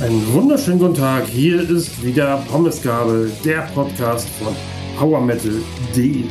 [0.00, 1.26] Einen wunderschönen guten Tag.
[1.26, 4.56] Hier ist wieder Pommesgabel, der Podcast von
[4.96, 6.24] PowerMetal.de.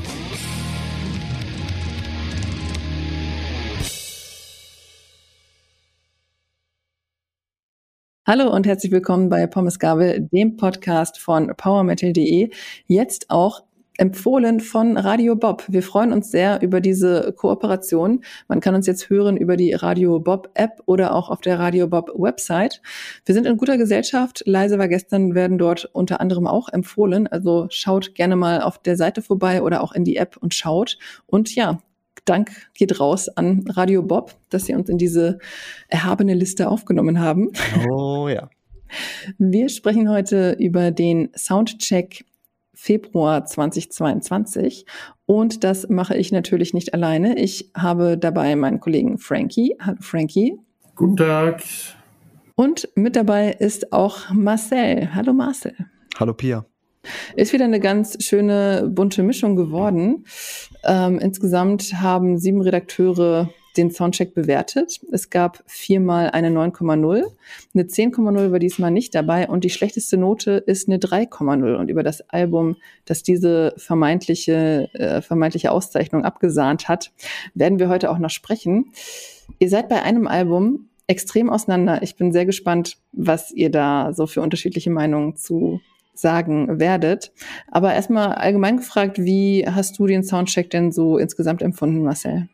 [8.30, 12.52] Hallo und herzlich willkommen bei Pommesgabel, dem Podcast von PowerMetal.de.
[12.86, 13.64] Jetzt auch
[14.00, 15.66] empfohlen von Radio Bob.
[15.68, 18.24] Wir freuen uns sehr über diese Kooperation.
[18.48, 21.88] Man kann uns jetzt hören über die Radio Bob App oder auch auf der Radio
[21.88, 22.82] Bob Website.
[23.26, 24.42] Wir sind in guter Gesellschaft.
[24.46, 27.28] Leise war gestern werden dort unter anderem auch empfohlen.
[27.28, 30.98] Also schaut gerne mal auf der Seite vorbei oder auch in die App und schaut.
[31.26, 31.80] Und ja,
[32.24, 35.40] Dank geht raus an Radio Bob, dass sie uns in diese
[35.88, 37.52] erhabene Liste aufgenommen haben.
[37.92, 38.50] Oh ja.
[39.38, 42.26] Wir sprechen heute über den Soundcheck
[42.80, 44.86] Februar 2022.
[45.26, 47.38] Und das mache ich natürlich nicht alleine.
[47.38, 49.76] Ich habe dabei meinen Kollegen Frankie.
[49.82, 50.58] Hallo Frankie.
[50.96, 51.62] Guten Tag.
[52.56, 55.14] Und mit dabei ist auch Marcel.
[55.14, 55.76] Hallo Marcel.
[56.18, 56.66] Hallo Pia.
[57.36, 60.26] Ist wieder eine ganz schöne bunte Mischung geworden.
[60.86, 65.00] Ähm, insgesamt haben sieben Redakteure den Soundcheck bewertet.
[65.12, 67.24] Es gab viermal eine 9,0.
[67.74, 71.76] Eine 10,0 war diesmal nicht dabei und die schlechteste Note ist eine 3,0.
[71.76, 77.12] Und über das Album, das diese vermeintliche, äh, vermeintliche Auszeichnung abgesahnt hat,
[77.54, 78.92] werden wir heute auch noch sprechen.
[79.60, 82.04] Ihr seid bei einem Album extrem auseinander.
[82.04, 85.80] Ich bin sehr gespannt, was ihr da so für unterschiedliche Meinungen zu
[86.14, 87.32] sagen werdet.
[87.68, 92.48] Aber erstmal allgemein gefragt, wie hast du den Soundcheck denn so insgesamt empfunden, Marcel?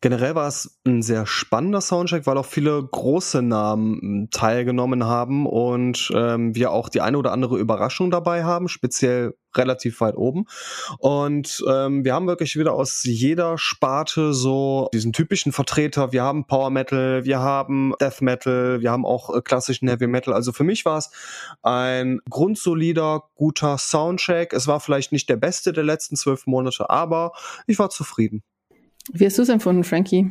[0.00, 5.46] Generell war es ein sehr spannender Soundcheck, weil auch viele große Namen hm, teilgenommen haben
[5.46, 10.46] und ähm, wir auch die eine oder andere Überraschung dabei haben, speziell relativ weit oben.
[10.98, 16.12] Und ähm, wir haben wirklich wieder aus jeder Sparte so diesen typischen Vertreter.
[16.12, 20.34] Wir haben Power Metal, wir haben Death Metal, wir haben auch äh, klassischen Heavy Metal.
[20.34, 21.10] Also für mich war es
[21.62, 24.52] ein grundsolider, guter Soundcheck.
[24.52, 27.32] Es war vielleicht nicht der beste der letzten zwölf Monate, aber
[27.66, 28.42] ich war zufrieden.
[29.12, 30.30] Wie hast du es empfunden, Frankie?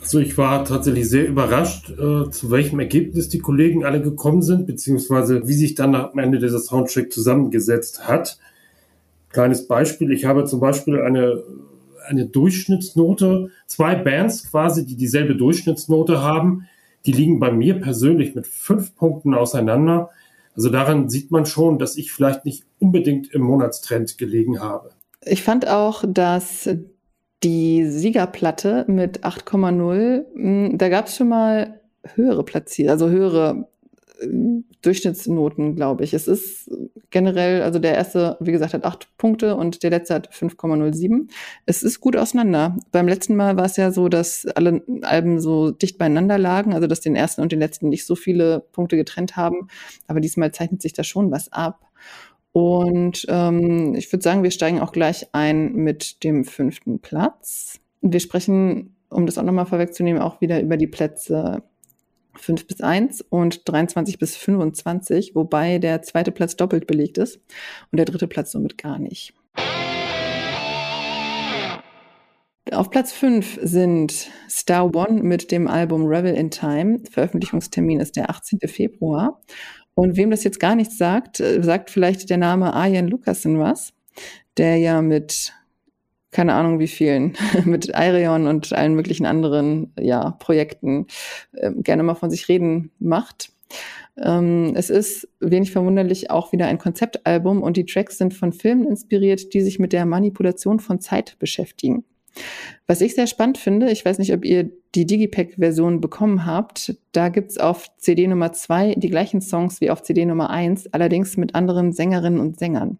[0.00, 4.66] Also ich war tatsächlich sehr überrascht, äh, zu welchem Ergebnis die Kollegen alle gekommen sind,
[4.66, 8.38] beziehungsweise wie sich dann am Ende dieser Soundtrack zusammengesetzt hat.
[9.30, 11.42] Kleines Beispiel, ich habe zum Beispiel eine,
[12.06, 16.68] eine Durchschnittsnote, zwei Bands quasi, die dieselbe Durchschnittsnote haben,
[17.04, 20.10] die liegen bei mir persönlich mit fünf Punkten auseinander.
[20.54, 24.90] Also daran sieht man schon, dass ich vielleicht nicht unbedingt im Monatstrend gelegen habe.
[25.24, 26.68] Ich fand auch, dass
[27.42, 31.80] die Siegerplatte mit 8,0, hm, da gab es schon mal
[32.14, 33.68] höhere Platzierungen, also höhere
[34.20, 34.26] äh,
[34.82, 36.14] Durchschnittsnoten, glaube ich.
[36.14, 36.70] Es ist
[37.10, 41.28] generell, also der erste, wie gesagt, hat acht Punkte und der letzte hat 5,07.
[41.66, 42.76] Es ist gut auseinander.
[42.92, 46.86] Beim letzten Mal war es ja so, dass alle Alben so dicht beieinander lagen, also
[46.86, 49.68] dass den ersten und den letzten nicht so viele Punkte getrennt haben.
[50.06, 51.87] Aber diesmal zeichnet sich da schon was ab.
[52.52, 57.80] Und ähm, ich würde sagen, wir steigen auch gleich ein mit dem fünften Platz.
[58.00, 61.62] Wir sprechen, um das auch nochmal vorwegzunehmen, auch wieder über die Plätze
[62.34, 67.40] 5 bis 1 und 23 bis 25, wobei der zweite Platz doppelt belegt ist
[67.90, 69.34] und der dritte Platz somit gar nicht.
[72.70, 77.00] Auf Platz 5 sind Star One mit dem Album Revel in Time.
[77.10, 78.60] Veröffentlichungstermin ist der 18.
[78.66, 79.40] Februar.
[79.98, 83.92] Und wem das jetzt gar nichts sagt, äh, sagt vielleicht der Name Arjen Lucassen was,
[84.56, 85.52] der ja mit
[86.30, 91.08] keine Ahnung wie vielen, mit Ireon und allen möglichen anderen ja, Projekten
[91.52, 93.50] äh, gerne mal von sich reden macht.
[94.16, 98.86] Ähm, es ist wenig verwunderlich auch wieder ein Konzeptalbum und die Tracks sind von Filmen
[98.86, 102.04] inspiriert, die sich mit der Manipulation von Zeit beschäftigen.
[102.86, 107.28] Was ich sehr spannend finde, ich weiß nicht, ob ihr die Digipack-Version bekommen habt, da
[107.28, 111.54] gibt's auf CD Nummer zwei die gleichen Songs wie auf CD Nummer eins, allerdings mit
[111.54, 112.98] anderen Sängerinnen und Sängern.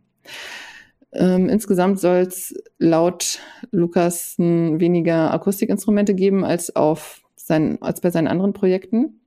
[1.12, 3.41] Ähm, insgesamt soll es laut
[3.71, 9.21] Lukas weniger Akustikinstrumente geben als auf sein, als bei seinen anderen Projekten.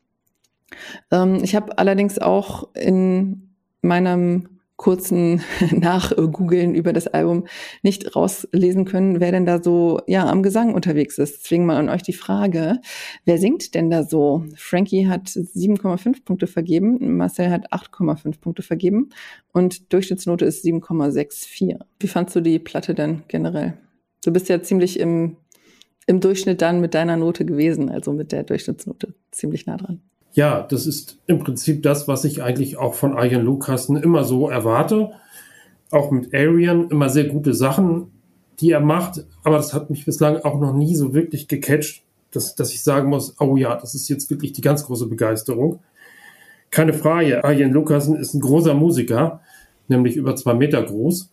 [1.11, 4.50] Ähm, ich habe allerdings auch in meinem
[4.81, 7.45] kurzen Nachgoogeln über das Album
[7.83, 11.43] nicht rauslesen können, wer denn da so ja am Gesang unterwegs ist.
[11.43, 12.79] Deswegen mal an euch die Frage,
[13.23, 14.43] wer singt denn da so?
[14.55, 19.09] Frankie hat 7,5 Punkte vergeben, Marcel hat 8,5 Punkte vergeben
[19.53, 21.79] und Durchschnittsnote ist 7,64.
[21.99, 23.77] Wie fandst du die Platte denn generell?
[24.25, 25.37] Du bist ja ziemlich im,
[26.07, 30.01] im Durchschnitt dann mit deiner Note gewesen, also mit der Durchschnittsnote ziemlich nah dran.
[30.33, 34.49] Ja, das ist im Prinzip das, was ich eigentlich auch von Arjen Lukassen immer so
[34.49, 35.11] erwarte.
[35.91, 38.11] Auch mit Arian immer sehr gute Sachen,
[38.59, 42.03] die er macht, aber das hat mich bislang auch noch nie so wirklich gecatcht.
[42.31, 45.79] dass, dass ich sagen muss, oh ja, das ist jetzt wirklich die ganz große Begeisterung.
[46.69, 49.41] Keine Frage, Arjen Lukasen ist ein großer Musiker,
[49.89, 51.29] nämlich über zwei Meter groß.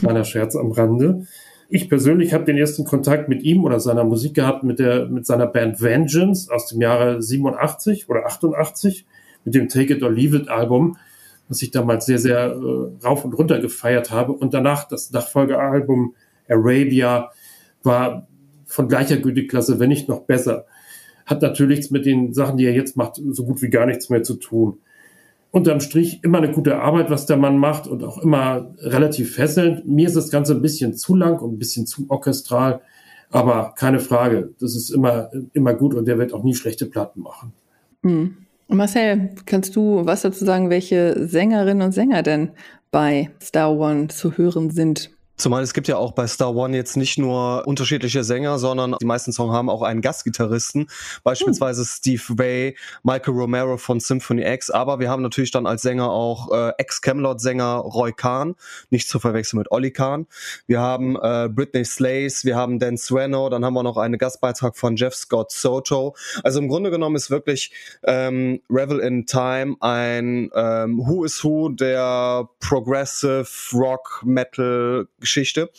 [0.00, 1.26] Kleiner Scherz am Rande.
[1.68, 5.26] Ich persönlich habe den ersten Kontakt mit ihm oder seiner Musik gehabt mit der mit
[5.26, 9.06] seiner Band Vengeance aus dem Jahre 87 oder 88
[9.44, 10.96] mit dem Take It or Leave It Album,
[11.48, 16.14] was ich damals sehr sehr äh, rauf und runter gefeiert habe und danach das Nachfolgealbum
[16.48, 17.30] Arabia
[17.82, 18.26] war
[18.66, 20.66] von gleicher Güteklasse, wenn nicht noch besser.
[21.26, 24.22] Hat natürlich mit den Sachen, die er jetzt macht, so gut wie gar nichts mehr
[24.22, 24.78] zu tun
[25.54, 29.86] unterm Strich immer eine gute Arbeit, was der Mann macht und auch immer relativ fesselnd.
[29.86, 32.80] Mir ist das Ganze ein bisschen zu lang und ein bisschen zu orchestral,
[33.30, 37.20] aber keine Frage, das ist immer, immer gut und der wird auch nie schlechte Platten
[37.20, 37.52] machen.
[38.02, 38.36] Mhm.
[38.66, 42.50] Marcel, kannst du was dazu sagen, welche Sängerinnen und Sänger denn
[42.90, 45.10] bei Star One zu hören sind?
[45.36, 49.06] Zumal es gibt ja auch bei Star One jetzt nicht nur unterschiedliche Sänger, sondern die
[49.06, 50.88] meisten Songs haben auch einen Gastgitarristen,
[51.24, 51.88] beispielsweise hm.
[51.88, 56.52] Steve Vai, Michael Romero von Symphony X, aber wir haben natürlich dann als Sänger auch
[56.52, 58.54] äh, Ex-Camelot-Sänger Roy Kahn,
[58.90, 60.26] nicht zu verwechseln mit Olli Kahn.
[60.66, 64.76] Wir haben äh, Britney Slays, wir haben Dan Sweno, dann haben wir noch einen Gastbeitrag
[64.76, 66.14] von Jeff Scott Soto.
[66.44, 67.72] Also im Grunde genommen ist wirklich
[68.04, 75.70] ähm, Revel in Time ein ähm, Who is Who der Progressive Rock Metal Geschichte.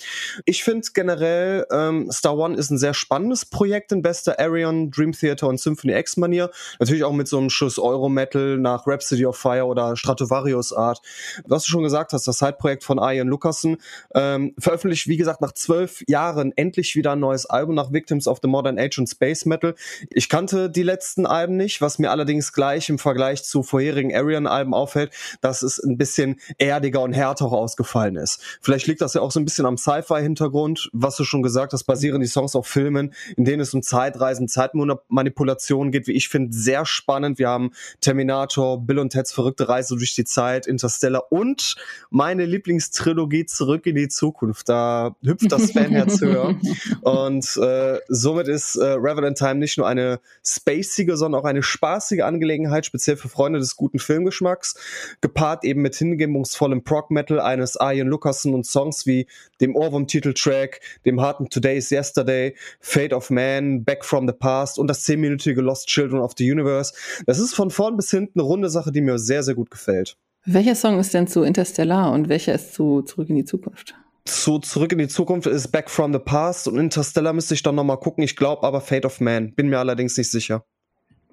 [0.46, 5.14] Ich finde generell, ähm, Star One ist ein sehr spannendes Projekt in bester Arion, Dream
[5.14, 6.52] Theater und Symphony X Manier.
[6.80, 11.00] Natürlich auch mit so einem Schuss Euro-Metal nach Rhapsody of Fire oder Stratovarius Art.
[11.46, 13.78] Was du schon gesagt hast, das Side-Projekt von Ian Lucassen
[14.14, 18.40] ähm, veröffentlicht, wie gesagt, nach zwölf Jahren endlich wieder ein neues Album nach Victims of
[18.42, 19.76] the Modern Age und Space Metal.
[20.10, 24.74] Ich kannte die letzten Alben nicht, was mir allerdings gleich im Vergleich zu vorherigen Arian-Alben
[24.74, 25.12] auffällt,
[25.42, 28.42] dass es ein bisschen erdiger und härter ausgefallen ist.
[28.62, 30.90] Vielleicht liegt das ja auch so ein bisschen am Sci-Fi-Hintergrund.
[30.94, 34.48] Was du schon gesagt hast, basieren die Songs auf Filmen, in denen es um Zeitreisen,
[34.48, 37.38] Zeitmanipulationen geht, wie ich finde, sehr spannend.
[37.38, 37.72] Wir haben
[38.02, 41.76] Terminator, Bill und Ted's verrückte Reise durch die Zeit, Interstellar und
[42.10, 44.70] meine Lieblingstrilogie Zurück in die Zukunft.
[44.70, 46.56] Da hüpft das Fanherz höher.
[47.02, 52.22] Und äh, somit ist äh, Revenant Time nicht nur eine spacige, sondern auch eine spaßige
[52.22, 54.76] Angelegenheit, speziell für Freunde des guten Filmgeschmacks,
[55.20, 59.25] gepaart eben mit hingebungsvollem Prog-Metal eines Ian Lucassen und Songs wie
[59.62, 65.04] dem Ohrwurm-Titeltrack, dem harten Today's Yesterday, Fate of Man, Back from the Past und das
[65.04, 66.94] zehnminütige Lost Children of the Universe.
[67.26, 70.18] Das ist von vorn bis hinten eine runde Sache, die mir sehr, sehr gut gefällt.
[70.46, 73.96] Welcher Song ist denn zu Interstellar und welcher ist zu Zurück in die Zukunft?
[74.26, 77.76] Zu Zurück in die Zukunft ist Back from the Past und Interstellar müsste ich dann
[77.76, 78.24] nochmal gucken.
[78.24, 79.54] Ich glaube aber Fate of Man.
[79.54, 80.64] Bin mir allerdings nicht sicher.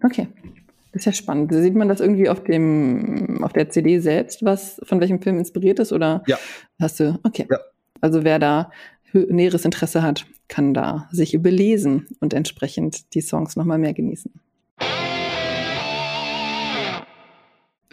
[0.02, 0.28] Okay.
[0.92, 1.52] Das ist ja spannend.
[1.52, 5.78] Sieht man das irgendwie auf dem, auf der CD selbst, was von welchem Film inspiriert
[5.78, 5.92] ist?
[5.92, 6.38] Oder ja.
[6.78, 7.46] hast du, okay.
[7.50, 7.58] Ja.
[8.02, 8.70] Also wer da
[9.12, 14.30] näheres Interesse hat, kann da sich belesen und entsprechend die Songs nochmal mehr genießen.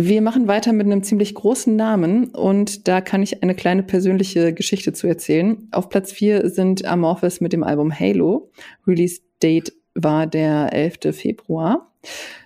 [0.01, 4.53] Wir machen weiter mit einem ziemlich großen Namen und da kann ich eine kleine persönliche
[4.53, 5.67] Geschichte zu erzählen.
[5.71, 8.49] Auf Platz 4 sind Amorphis mit dem Album Halo.
[8.87, 11.13] Release Date war der 11.
[11.13, 11.88] Februar.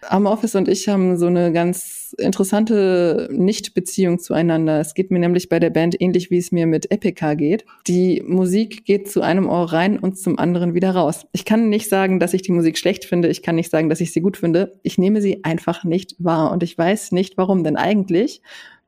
[0.10, 4.80] Amorphis und ich haben so eine ganz interessante Nicht-Beziehung zueinander.
[4.80, 7.66] Es geht mir nämlich bei der Band ähnlich, wie es mir mit Epica geht.
[7.88, 11.26] Die Musik geht zu einem Ohr rein und zum anderen wieder raus.
[11.32, 13.30] Ich kann nicht sagen, dass ich die Musik schlecht finde.
[13.30, 14.80] Ich kann nicht sagen, dass ich sie gut finde.
[14.84, 18.42] Ich nehme sie einfach nicht wahr und ich weiß nicht warum, denn eigentlich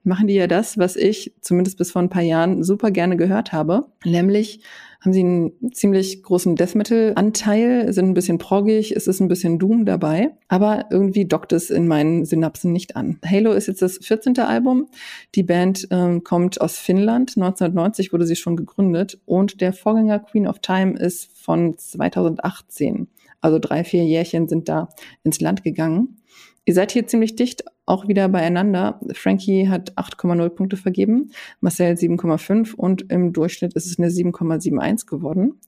[0.04, 3.54] machen die ja das, was ich zumindest bis vor ein paar Jahren super gerne gehört
[3.54, 4.62] habe, nämlich
[5.06, 9.28] haben sie einen ziemlich großen Death Metal Anteil, sind ein bisschen proggig, es ist ein
[9.28, 13.20] bisschen Doom dabei, aber irgendwie dockt es in meinen Synapsen nicht an.
[13.24, 14.40] Halo ist jetzt das 14.
[14.40, 14.88] Album.
[15.36, 17.38] Die Band ähm, kommt aus Finnland.
[17.38, 23.08] 1990 wurde sie schon gegründet und der Vorgänger Queen of Time ist von 2018.
[23.42, 24.90] Also drei, vier Jährchen sind da
[25.24, 26.18] ins Land gegangen.
[26.66, 29.00] Ihr seid hier ziemlich dicht auch wieder beieinander.
[29.14, 31.32] Frankie hat 8,0 Punkte vergeben,
[31.62, 35.60] Marcel 7,5 und im Durchschnitt ist es eine 7,71 geworden.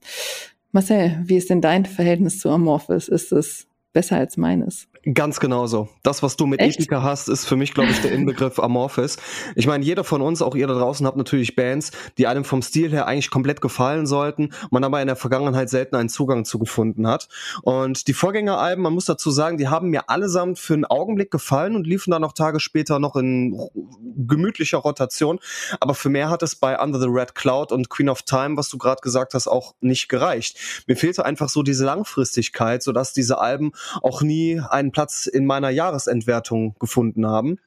[0.72, 3.08] Marcel, wie ist denn dein Verhältnis zu Amorphis?
[3.08, 4.88] Ist es besser als meines?
[5.14, 5.88] Ganz genauso.
[6.02, 6.80] Das, was du mit Echt?
[6.80, 9.16] Ethika hast, ist für mich, glaube ich, der Inbegriff Amorphis.
[9.54, 12.62] Ich meine, jeder von uns, auch ihr da draußen, habt natürlich Bands, die einem vom
[12.62, 16.58] Stil her eigentlich komplett gefallen sollten, man aber in der Vergangenheit selten einen Zugang zu
[16.58, 17.28] gefunden hat.
[17.62, 21.76] Und die Vorgängeralben, man muss dazu sagen, die haben mir allesamt für einen Augenblick gefallen
[21.76, 23.58] und liefen dann noch Tage später noch in
[24.16, 25.38] gemütlicher Rotation.
[25.80, 28.68] Aber für mehr hat es bei Under the Red Cloud und Queen of Time, was
[28.68, 30.58] du gerade gesagt hast, auch nicht gereicht.
[30.86, 35.70] Mir fehlte einfach so diese Langfristigkeit, sodass diese Alben auch nie einen Platz in meiner
[35.70, 37.58] Jahresentwertung gefunden haben.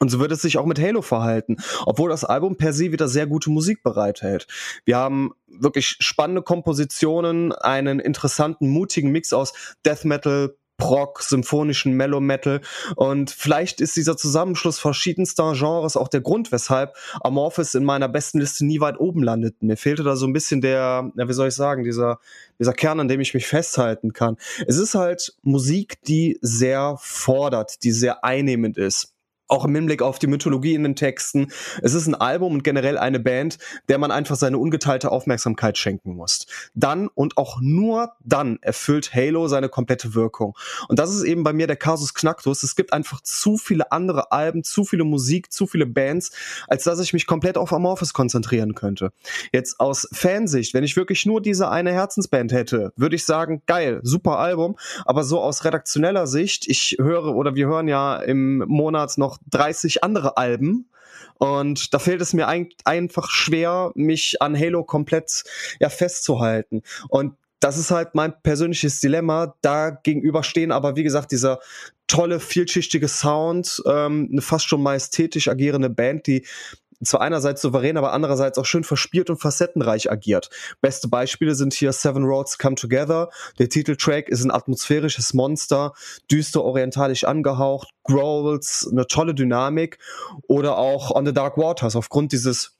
[0.00, 3.08] Und so wird es sich auch mit Halo verhalten, obwohl das Album per se wieder
[3.08, 4.46] sehr gute Musik bereithält.
[4.84, 9.54] Wir haben wirklich spannende Kompositionen, einen interessanten, mutigen Mix aus
[9.86, 12.60] Death Metal, Prog, symphonischen Mellow Metal
[12.96, 18.38] und vielleicht ist dieser Zusammenschluss verschiedenster Genres auch der Grund, weshalb Amorphis in meiner besten
[18.38, 19.60] Liste nie weit oben landet.
[19.60, 22.20] Mir fehlte da so ein bisschen der, ja, wie soll ich sagen, dieser,
[22.58, 24.36] dieser Kern, an dem ich mich festhalten kann.
[24.66, 29.17] Es ist halt Musik, die sehr fordert, die sehr einnehmend ist
[29.48, 31.48] auch im Hinblick auf die Mythologie in den Texten.
[31.82, 36.14] Es ist ein Album und generell eine Band, der man einfach seine ungeteilte Aufmerksamkeit schenken
[36.14, 36.46] muss.
[36.74, 40.56] Dann und auch nur dann erfüllt Halo seine komplette Wirkung.
[40.88, 42.62] Und das ist eben bei mir der Kasus Knacktus.
[42.62, 46.32] Es gibt einfach zu viele andere Alben, zu viele Musik, zu viele Bands,
[46.68, 49.12] als dass ich mich komplett auf Amorphis konzentrieren könnte.
[49.52, 54.00] Jetzt aus Fansicht, wenn ich wirklich nur diese eine Herzensband hätte, würde ich sagen, geil,
[54.02, 54.76] super Album.
[55.04, 60.04] Aber so aus redaktioneller Sicht, ich höre oder wir hören ja im Monat noch 30
[60.04, 60.88] andere Alben.
[61.38, 65.44] Und da fällt es mir ein, einfach schwer, mich an Halo komplett
[65.78, 66.82] ja, festzuhalten.
[67.08, 69.54] Und das ist halt mein persönliches Dilemma.
[69.62, 71.60] Da gegenüber stehen aber, wie gesagt, dieser
[72.06, 76.46] tolle, vielschichtige Sound, ähm, eine fast schon majestätisch agierende Band, die
[77.04, 80.50] zwar einerseits souverän, aber andererseits auch schön verspielt und facettenreich agiert.
[80.80, 83.30] Beste Beispiele sind hier Seven Roads Come Together.
[83.58, 85.92] Der Titeltrack ist ein atmosphärisches Monster,
[86.30, 89.98] düster orientalisch angehaucht, Growls, eine tolle Dynamik
[90.46, 92.74] oder auch On the Dark Waters aufgrund dieses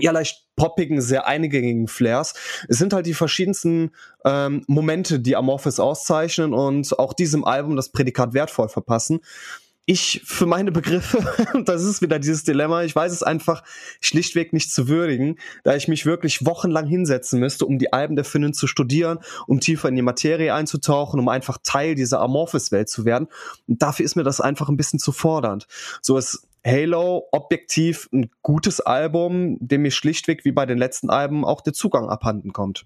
[0.00, 2.34] ja leicht poppigen, sehr eingängigen Flares.
[2.68, 3.90] Es sind halt die verschiedensten
[4.24, 9.20] ähm, Momente, die Amorphis auszeichnen und auch diesem Album das Prädikat wertvoll verpassen
[9.88, 11.24] ich für meine Begriffe,
[11.64, 13.64] das ist wieder dieses Dilemma, ich weiß es einfach
[14.02, 18.26] schlichtweg nicht zu würdigen, da ich mich wirklich wochenlang hinsetzen müsste, um die Alben der
[18.26, 23.06] Finnen zu studieren, um tiefer in die Materie einzutauchen, um einfach Teil dieser Amorphis-Welt zu
[23.06, 23.28] werden.
[23.66, 25.66] Und dafür ist mir das einfach ein bisschen zu fordernd.
[26.02, 31.46] So ist Halo objektiv ein gutes Album, dem mir schlichtweg wie bei den letzten Alben
[31.46, 32.84] auch der Zugang abhanden kommt.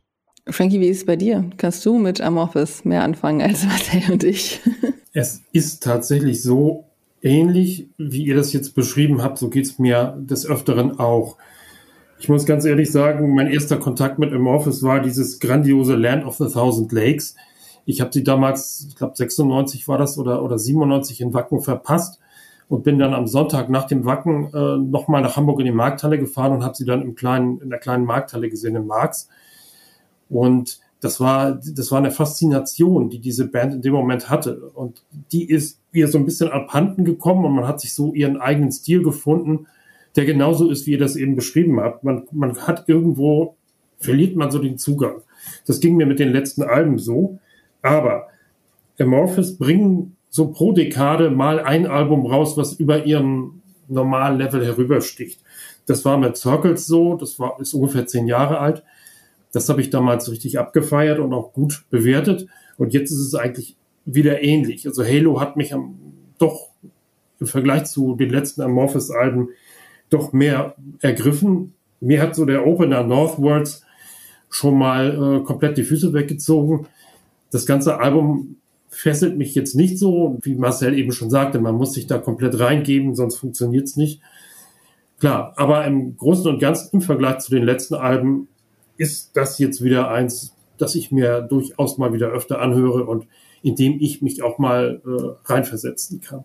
[0.48, 1.50] Frankie, wie ist es bei dir?
[1.56, 4.60] Kannst du mit Amorphis mehr anfangen als Marcel und ich?
[5.14, 6.91] Es ist tatsächlich so,
[7.22, 11.36] ähnlich, wie ihr das jetzt beschrieben habt, so geht's mir des Öfteren auch.
[12.18, 16.36] Ich muss ganz ehrlich sagen, mein erster Kontakt mit Amorphis war dieses grandiose Land of
[16.36, 17.34] the Thousand Lakes.
[17.84, 22.20] Ich habe sie damals, ich glaube 96 war das oder, oder 97 in Wacken verpasst
[22.68, 26.18] und bin dann am Sonntag nach dem Wacken äh, nochmal nach Hamburg in die Markthalle
[26.18, 29.28] gefahren und habe sie dann im kleinen, in der kleinen Markthalle gesehen in Marx.
[30.30, 34.70] Und das war, das war eine Faszination, die diese Band in dem Moment hatte.
[34.74, 35.02] Und
[35.32, 38.72] die ist ihr so ein bisschen abhanden gekommen und man hat sich so ihren eigenen
[38.72, 39.66] Stil gefunden,
[40.16, 42.04] der genauso ist, wie ihr das eben beschrieben habt.
[42.04, 43.56] Man, man hat irgendwo,
[43.98, 45.22] verliert man so den Zugang.
[45.66, 47.38] Das ging mir mit den letzten Alben so.
[47.82, 48.28] Aber
[48.98, 55.40] Amorphis bringen so pro Dekade mal ein Album raus, was über ihren normalen Level herübersticht.
[55.86, 58.82] Das war mit Circles so, das war, ist ungefähr zehn Jahre alt.
[59.52, 62.46] Das habe ich damals richtig abgefeiert und auch gut bewertet.
[62.78, 64.86] Und jetzt ist es eigentlich wieder ähnlich.
[64.86, 65.94] Also Halo hat mich am,
[66.38, 66.68] doch
[67.40, 69.50] im Vergleich zu den letzten Amorphous-Alben
[70.10, 71.74] doch mehr ergriffen.
[72.00, 73.84] Mir hat so der Opener Northwards
[74.48, 76.86] schon mal äh, komplett die Füße weggezogen.
[77.50, 78.56] Das ganze Album
[78.88, 82.60] fesselt mich jetzt nicht so, wie Marcel eben schon sagte, man muss sich da komplett
[82.60, 84.20] reingeben, sonst funktioniert's nicht.
[85.18, 88.48] Klar, aber im Großen und Ganzen im Vergleich zu den letzten Alben
[88.98, 93.26] ist das jetzt wieder eins, das ich mir durchaus mal wieder öfter anhöre und
[93.62, 96.44] in dem ich mich auch mal äh, reinversetzen kann.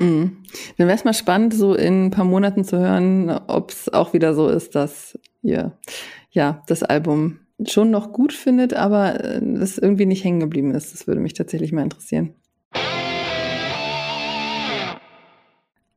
[0.00, 0.38] Mhm.
[0.78, 4.12] Dann wäre es mal spannend, so in ein paar Monaten zu hören, ob es auch
[4.12, 5.76] wieder so ist, dass ihr
[6.30, 10.94] ja das Album schon noch gut findet, aber es äh, irgendwie nicht hängen geblieben ist.
[10.94, 12.34] Das würde mich tatsächlich mal interessieren.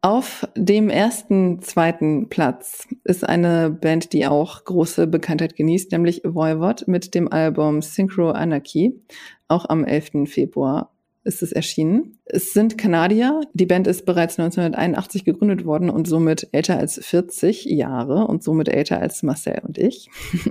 [0.06, 6.90] Auf dem ersten, zweiten Platz ist eine Band, die auch große Bekanntheit genießt, nämlich Voivod
[6.90, 9.00] mit dem Album Synchro Anarchy.
[9.48, 10.30] Auch am 11.
[10.30, 10.92] Februar
[11.24, 12.20] ist es erschienen.
[12.26, 13.40] Es sind Kanadier.
[13.54, 18.68] Die Band ist bereits 1981 gegründet worden und somit älter als 40 Jahre und somit
[18.68, 20.10] älter als Marcel und ich.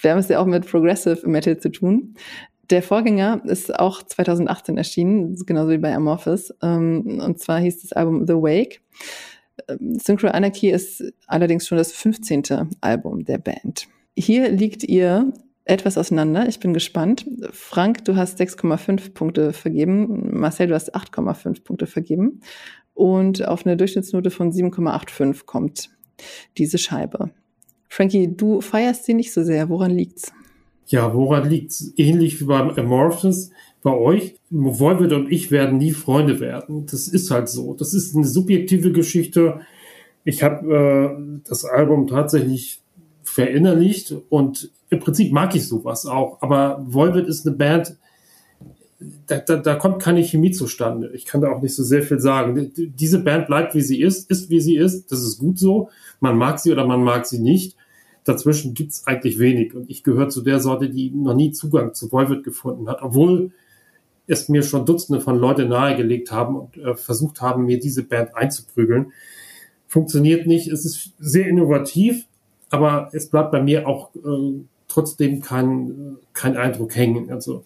[0.00, 2.14] Wir haben es ja auch mit Progressive Metal zu tun.
[2.70, 6.54] Der Vorgänger ist auch 2018 erschienen, genauso wie bei Amorphis.
[6.62, 8.80] Ähm, und zwar hieß das Album The Wake.
[9.68, 12.44] Ähm, Synchro Anarchy ist allerdings schon das 15.
[12.80, 13.88] Album der Band.
[14.16, 15.32] Hier liegt ihr
[15.64, 16.48] etwas auseinander.
[16.48, 17.26] Ich bin gespannt.
[17.52, 20.38] Frank, du hast 6,5 Punkte vergeben.
[20.38, 22.40] Marcel, du hast 8,5 Punkte vergeben.
[22.94, 25.90] Und auf eine Durchschnittsnote von 7,85 kommt
[26.58, 27.30] diese Scheibe.
[27.88, 29.68] Frankie, du feierst sie nicht so sehr.
[29.68, 30.32] Woran liegt's?
[30.90, 31.92] Ja, woran liegt's?
[31.96, 34.34] Ähnlich wie beim Amorphous bei euch.
[34.50, 36.86] Volvet und ich werden nie Freunde werden.
[36.86, 37.74] Das ist halt so.
[37.74, 39.60] Das ist eine subjektive Geschichte.
[40.24, 42.82] Ich habe äh, das Album tatsächlich
[43.22, 46.42] verinnerlicht und im Prinzip mag ich sowas auch.
[46.42, 47.96] Aber Volvet ist eine Band,
[49.28, 51.12] da, da, da kommt keine Chemie zustande.
[51.14, 52.72] Ich kann da auch nicht so sehr viel sagen.
[52.76, 55.12] Diese Band bleibt, wie sie ist, ist, wie sie ist.
[55.12, 55.88] Das ist gut so.
[56.18, 57.76] Man mag sie oder man mag sie nicht.
[58.24, 59.74] Dazwischen gibt's eigentlich wenig.
[59.74, 63.52] Und ich gehöre zu der Sorte, die noch nie Zugang zu Volvet gefunden hat, obwohl
[64.26, 68.36] es mir schon Dutzende von Leute nahegelegt haben und äh, versucht haben, mir diese Band
[68.36, 69.12] einzuprügeln.
[69.86, 70.68] Funktioniert nicht.
[70.68, 72.26] Es ist sehr innovativ,
[72.70, 77.32] aber es bleibt bei mir auch äh, trotzdem kein, kein Eindruck hängen.
[77.32, 77.64] Also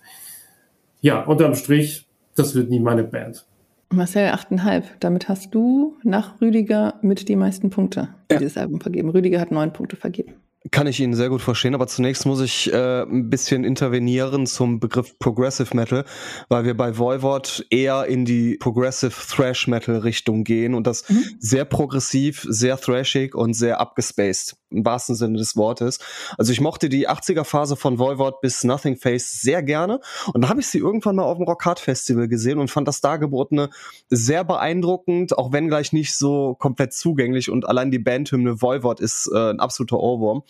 [1.02, 3.44] ja, unterm Strich, das wird nie meine Band.
[3.90, 4.84] Marcel, 8,5.
[5.00, 8.38] Damit hast du nach Rüdiger mit die meisten Punkte ja.
[8.38, 9.10] dieses Album vergeben.
[9.10, 10.34] Rüdiger hat neun Punkte vergeben.
[10.70, 14.80] Kann ich Ihnen sehr gut verstehen, aber zunächst muss ich äh, ein bisschen intervenieren zum
[14.80, 16.06] Begriff Progressive Metal,
[16.48, 21.22] weil wir bei Voivod eher in die Progressive Thrash Metal Richtung gehen und das mhm.
[21.38, 25.98] sehr progressiv, sehr thrashig und sehr abgespaced im wahrsten Sinne des Wortes.
[26.36, 30.00] Also ich mochte die 80er Phase von Voivod bis Nothing Face sehr gerne
[30.32, 32.88] und da habe ich sie irgendwann mal auf dem Rock Hard Festival gesehen und fand
[32.88, 33.70] das Dargebotene
[34.08, 39.30] sehr beeindruckend, auch wenn gleich nicht so komplett zugänglich und allein die Bandhymne Voivod ist
[39.32, 40.42] äh, ein absoluter Ohrwurm.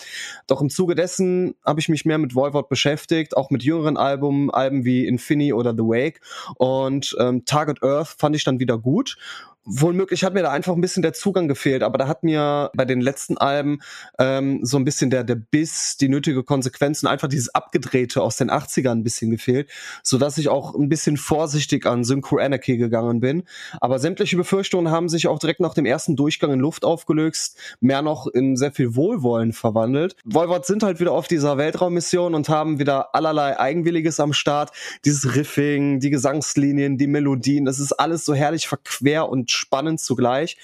[0.47, 4.50] Doch im Zuge dessen habe ich mich mehr mit Voivod beschäftigt, auch mit jüngeren Alben,
[4.50, 6.21] Alben wie Infinity oder The Wake
[6.57, 9.16] und ähm, Target Earth fand ich dann wieder gut
[9.64, 12.71] wohl möglich hat mir da einfach ein bisschen der Zugang gefehlt, aber da hat mir
[12.75, 13.80] bei den letzten Alben
[14.18, 18.50] ähm, so ein bisschen der, der Biss, die nötige Konsequenzen, einfach dieses Abgedrehte aus den
[18.50, 19.71] 80ern ein bisschen gefehlt,
[20.02, 23.44] so dass ich auch ein bisschen vorsichtig an Synchro Anarchy gegangen bin.
[23.80, 28.02] Aber sämtliche Befürchtungen haben sich auch direkt nach dem ersten Durchgang in Luft aufgelöst, mehr
[28.02, 30.16] noch in sehr viel Wohlwollen verwandelt.
[30.25, 34.73] Volvot sind halt wieder auf dieser Weltraummission und haben wieder allerlei Eigenwilliges am Start.
[35.04, 40.58] Dieses Riffing, die Gesangslinien, die Melodien, das ist alles so herrlich verquer und spannend zugleich.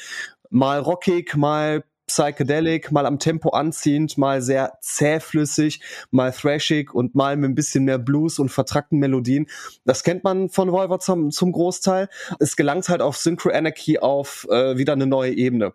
[0.51, 5.81] Mal rockig, mal psychedelic, mal am Tempo anziehend, mal sehr zähflüssig,
[6.11, 9.47] mal thrashig und mal mit ein bisschen mehr Blues und vertrackten Melodien.
[9.85, 12.09] Das kennt man von Volver zum, zum Großteil.
[12.41, 15.73] Es gelangt halt auf Synchro Anarchy auf äh, wieder eine neue Ebene.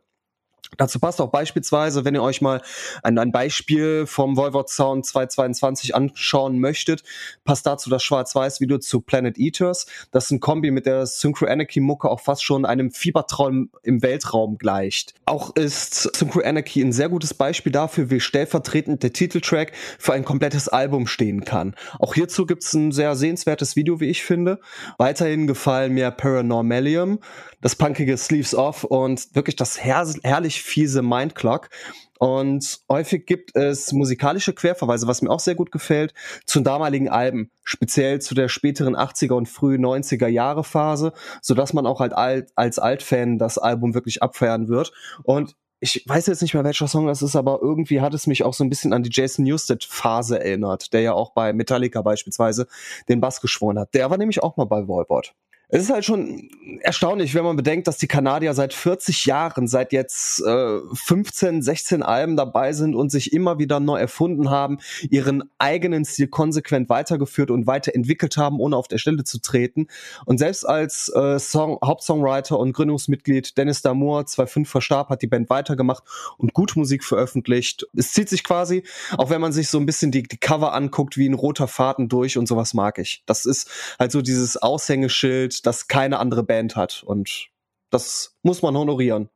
[0.77, 2.61] Dazu passt auch beispielsweise, wenn ihr euch mal
[3.03, 7.03] ein, ein Beispiel vom Voivod Sound 222 anschauen möchtet,
[7.43, 9.85] passt dazu das Schwarz-Weiß-Video zu Planet Eaters.
[10.11, 14.01] Das ist ein Kombi mit der Synchro Anarchy Mucke auch fast schon einem Fiebertraum im
[14.01, 15.13] Weltraum gleicht.
[15.25, 20.25] Auch ist Synchro Anarchy ein sehr gutes Beispiel dafür, wie stellvertretend der Titeltrack für ein
[20.25, 21.75] komplettes Album stehen kann.
[21.99, 24.59] Auch hierzu gibt's ein sehr sehenswertes Video, wie ich finde.
[24.97, 27.19] Weiterhin gefallen mir Paranormalium
[27.65, 30.05] das punkige Sleeves Off und wirklich das her
[30.55, 31.69] herrlich fiese Mindclock.
[32.17, 36.13] Und häufig gibt es musikalische Querverweise, was mir auch sehr gut gefällt,
[36.45, 41.73] zu damaligen Alben, speziell zu der späteren 80er und frühen 90er Jahre Phase, so dass
[41.73, 44.93] man auch halt alt, als Altfan das Album wirklich abfeiern wird.
[45.23, 48.43] Und ich weiß jetzt nicht mehr, welcher Song das ist, aber irgendwie hat es mich
[48.43, 52.01] auch so ein bisschen an die Jason Newsted Phase erinnert, der ja auch bei Metallica
[52.01, 52.67] beispielsweise
[53.09, 53.93] den Bass geschworen hat.
[53.93, 55.33] Der war nämlich auch mal bei Voivod.
[55.69, 56.49] Es ist halt schon
[56.81, 62.03] erstaunlich, wenn man bedenkt, dass die Kanadier seit 40 Jahren, seit jetzt äh, 15, 16
[62.03, 64.77] Alben dabei sind und sich immer wieder neu erfunden haben,
[65.09, 69.87] ihren eigenen Stil konsequent weitergeführt und weiterentwickelt haben, ohne auf der Stelle zu treten.
[70.25, 75.49] Und selbst als äh, Song, Hauptsongwriter und Gründungsmitglied Dennis Damour 2005 verstarb, hat die Band
[75.49, 76.03] weitergemacht
[76.37, 77.87] und gut Musik veröffentlicht.
[77.95, 78.83] Es zieht sich quasi,
[79.17, 82.09] auch wenn man sich so ein bisschen die, die Cover anguckt, wie ein roter Faden
[82.09, 83.23] durch und sowas mag ich.
[83.25, 87.03] Das ist halt so dieses Aushängeschild, das keine andere Band hat.
[87.03, 87.49] Und
[87.89, 89.29] das muss man honorieren.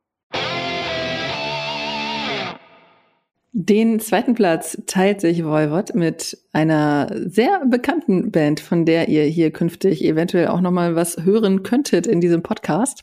[3.52, 9.50] Den zweiten Platz teilt sich Voivod mit einer sehr bekannten Band, von der ihr hier
[9.50, 13.02] künftig eventuell auch noch mal was hören könntet in diesem Podcast,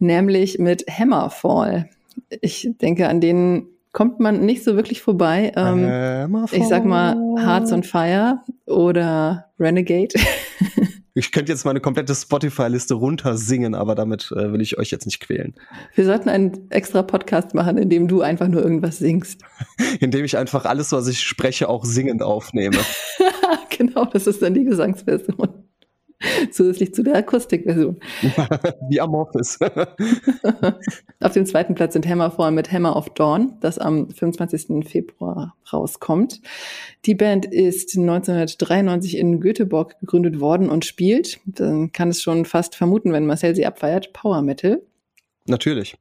[0.00, 1.88] nämlich mit Hammerfall.
[2.40, 5.52] Ich denke, an denen kommt man nicht so wirklich vorbei.
[5.54, 10.14] Ähm, ich sag mal Hearts on Fire oder Renegade.
[11.18, 15.18] Ich könnte jetzt meine komplette Spotify-Liste runtersingen, aber damit äh, will ich euch jetzt nicht
[15.18, 15.52] quälen.
[15.96, 19.40] Wir sollten einen extra Podcast machen, in dem du einfach nur irgendwas singst.
[20.00, 22.78] in dem ich einfach alles, was ich spreche, auch singend aufnehme.
[23.76, 25.57] genau, das ist dann die Gesangsversion.
[26.50, 27.98] Zusätzlich zu der Akustikversion.
[28.88, 29.58] Wie Amorphis.
[31.20, 34.88] Auf dem zweiten Platz sind Hammerfall mit Hammer of Dawn, das am 25.
[34.88, 36.40] Februar rauskommt.
[37.04, 42.74] Die Band ist 1993 in Göteborg gegründet worden und spielt, dann kann es schon fast
[42.74, 44.82] vermuten, wenn Marcel sie abfeiert, Power Metal.
[45.46, 45.96] Natürlich.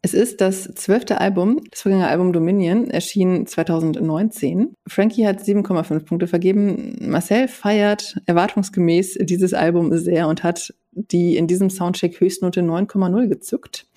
[0.00, 1.60] Es ist das zwölfte Album.
[1.72, 4.74] Das Vorgängeralbum Dominion erschien 2019.
[4.86, 6.96] Frankie hat 7,5 Punkte vergeben.
[7.00, 13.88] Marcel feiert erwartungsgemäß dieses Album sehr und hat die in diesem Soundcheck Höchstnote 9,0 gezückt.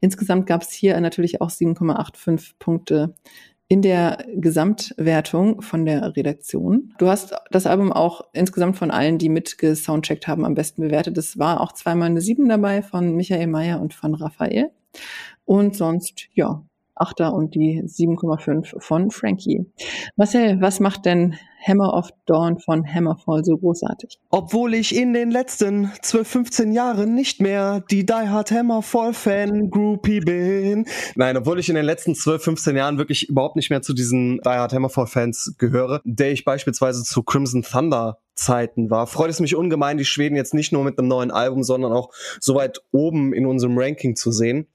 [0.00, 3.14] Insgesamt gab es hier natürlich auch 7,85 Punkte
[3.68, 6.92] in der Gesamtwertung von der Redaktion.
[6.98, 11.16] Du hast das Album auch insgesamt von allen, die mitgesoundcheckt haben, am besten bewertet.
[11.16, 14.70] Es war auch zweimal eine 7 dabei von Michael Mayer und von Raphael.
[15.44, 16.64] Und sonst, ja,
[16.96, 19.66] Achter und die 7,5 von Frankie.
[20.16, 21.34] Marcel, was macht denn
[21.66, 24.20] Hammer of Dawn von Hammerfall so großartig?
[24.30, 29.70] Obwohl ich in den letzten 12, 15 Jahren nicht mehr die Die Hard Hammerfall Fan
[29.70, 30.86] Groupie bin.
[31.16, 34.38] Nein, obwohl ich in den letzten 12, 15 Jahren wirklich überhaupt nicht mehr zu diesen
[34.44, 39.38] Die Hard Hammerfall Fans gehöre, der ich beispielsweise zu Crimson Thunder Zeiten war, freut es
[39.38, 42.82] mich ungemein, die Schweden jetzt nicht nur mit einem neuen Album, sondern auch so weit
[42.90, 44.66] oben in unserem Ranking zu sehen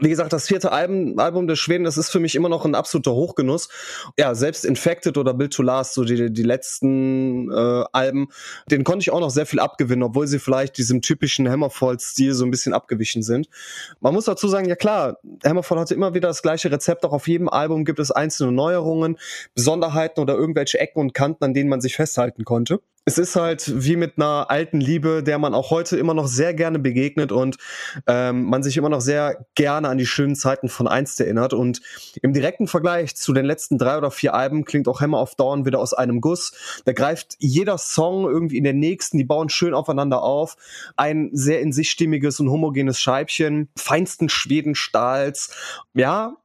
[0.00, 2.74] wie gesagt, das vierte Album, Album der Schweden, das ist für mich immer noch ein
[2.74, 3.68] absoluter Hochgenuss.
[4.18, 8.28] Ja, selbst Infected oder Build to Last, so die, die letzten äh, Alben,
[8.70, 12.44] den konnte ich auch noch sehr viel abgewinnen, obwohl sie vielleicht diesem typischen Hammerfall-Stil so
[12.44, 13.48] ein bisschen abgewichen sind.
[14.00, 17.28] Man muss dazu sagen, ja klar, Hammerfall hatte immer wieder das gleiche Rezept, auch auf
[17.28, 19.18] jedem Album gibt es einzelne Neuerungen,
[19.54, 23.84] Besonderheiten oder irgendwelche Ecken und Kanten, an denen man sich festhalten konnte es ist halt
[23.84, 27.56] wie mit einer alten Liebe, der man auch heute immer noch sehr gerne begegnet und
[28.06, 31.52] ähm, man sich immer noch sehr gerne an die schönen Zeiten von einst erinnert.
[31.52, 31.80] Und
[32.22, 35.66] im direkten Vergleich zu den letzten drei oder vier Alben klingt auch Hammer of Dawn
[35.66, 36.82] wieder aus einem Guss.
[36.84, 40.56] Da greift jeder Song irgendwie in den nächsten, die bauen schön aufeinander auf.
[40.96, 45.50] Ein sehr in sich stimmiges und homogenes Scheibchen, feinsten Schwedenstahls.
[45.94, 46.36] Ja,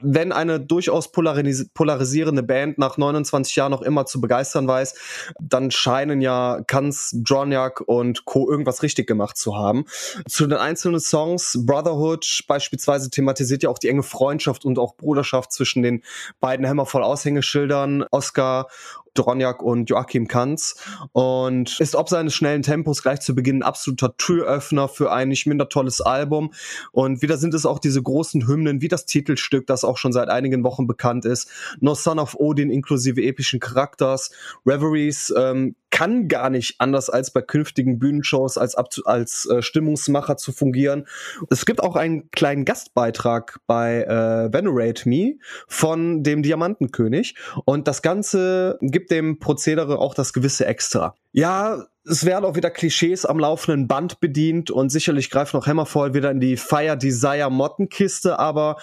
[0.00, 4.94] wenn eine durchaus polaris polarisierende Band nach 29 Jahren noch immer zu begeistern weiß,
[5.40, 8.50] dann scheinen ja Kanz, Joniak und Co.
[8.50, 9.84] irgendwas richtig gemacht zu haben.
[10.28, 15.52] Zu den einzelnen Songs, Brotherhood beispielsweise thematisiert ja auch die enge Freundschaft und auch Bruderschaft
[15.52, 16.02] zwischen den
[16.40, 18.68] beiden Hammervoll Aushängeschildern, Oscar
[19.14, 20.76] Dronjak und Joachim Kanz.
[21.12, 25.46] Und ist ob seines schnellen Tempos gleich zu Beginn ein absoluter Türöffner für ein nicht
[25.46, 26.52] minder tolles Album.
[26.92, 30.28] Und wieder sind es auch diese großen Hymnen wie das Titelstück, das auch schon seit
[30.28, 31.48] einigen Wochen bekannt ist,
[31.80, 34.30] No Son of Odin inklusive epischen Charakters,
[34.66, 40.50] Reveries, ähm, kann gar nicht anders als bei künftigen Bühnenshows als, als äh, Stimmungsmacher zu
[40.50, 41.06] fungieren.
[41.50, 45.34] Es gibt auch einen kleinen Gastbeitrag bei äh, Venerate Me
[45.68, 51.14] von dem Diamantenkönig und das Ganze gibt dem Prozedere auch das gewisse Extra.
[51.30, 56.12] Ja, es werden auch wieder Klischees am laufenden Band bedient und sicherlich greift noch Hammerfall
[56.14, 58.76] wieder in die Fire Desire Mottenkiste, aber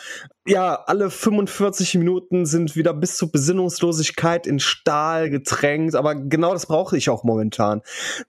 [0.45, 6.65] ja, alle 45 Minuten sind wieder bis zur Besinnungslosigkeit in Stahl getränkt, aber genau das
[6.65, 7.81] brauche ich auch momentan.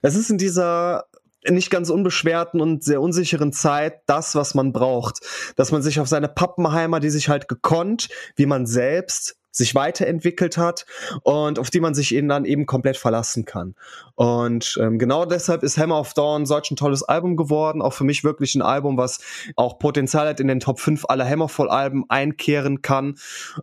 [0.03, 1.07] Das ist in dieser
[1.49, 5.21] nicht ganz unbeschwerten und sehr unsicheren Zeit das, was man braucht.
[5.57, 10.57] Dass man sich auf seine Pappenheimer, die sich halt gekonnt, wie man selbst sich weiterentwickelt
[10.57, 10.87] hat
[11.23, 13.75] und auf die man sich eben dann eben komplett verlassen kann.
[14.15, 17.83] Und ähm, genau deshalb ist Hammer of Dawn solch ein tolles Album geworden.
[17.83, 19.21] Auch für mich wirklich ein Album, was
[19.57, 23.17] auch Potenzial hat, in den Top 5 aller Hammerfall-Alben einkehren kann.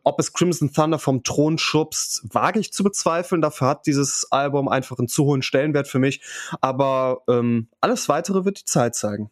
[0.04, 3.42] Ob es Crimson Thunder vom Thron schubst, wage ich zu bezweifeln.
[3.42, 6.22] Dafür hat dieses Album einfach einen zu hohen Stellenwert für mich.
[6.62, 9.32] Aber ähm, alles weitere wird die Zeit zeigen.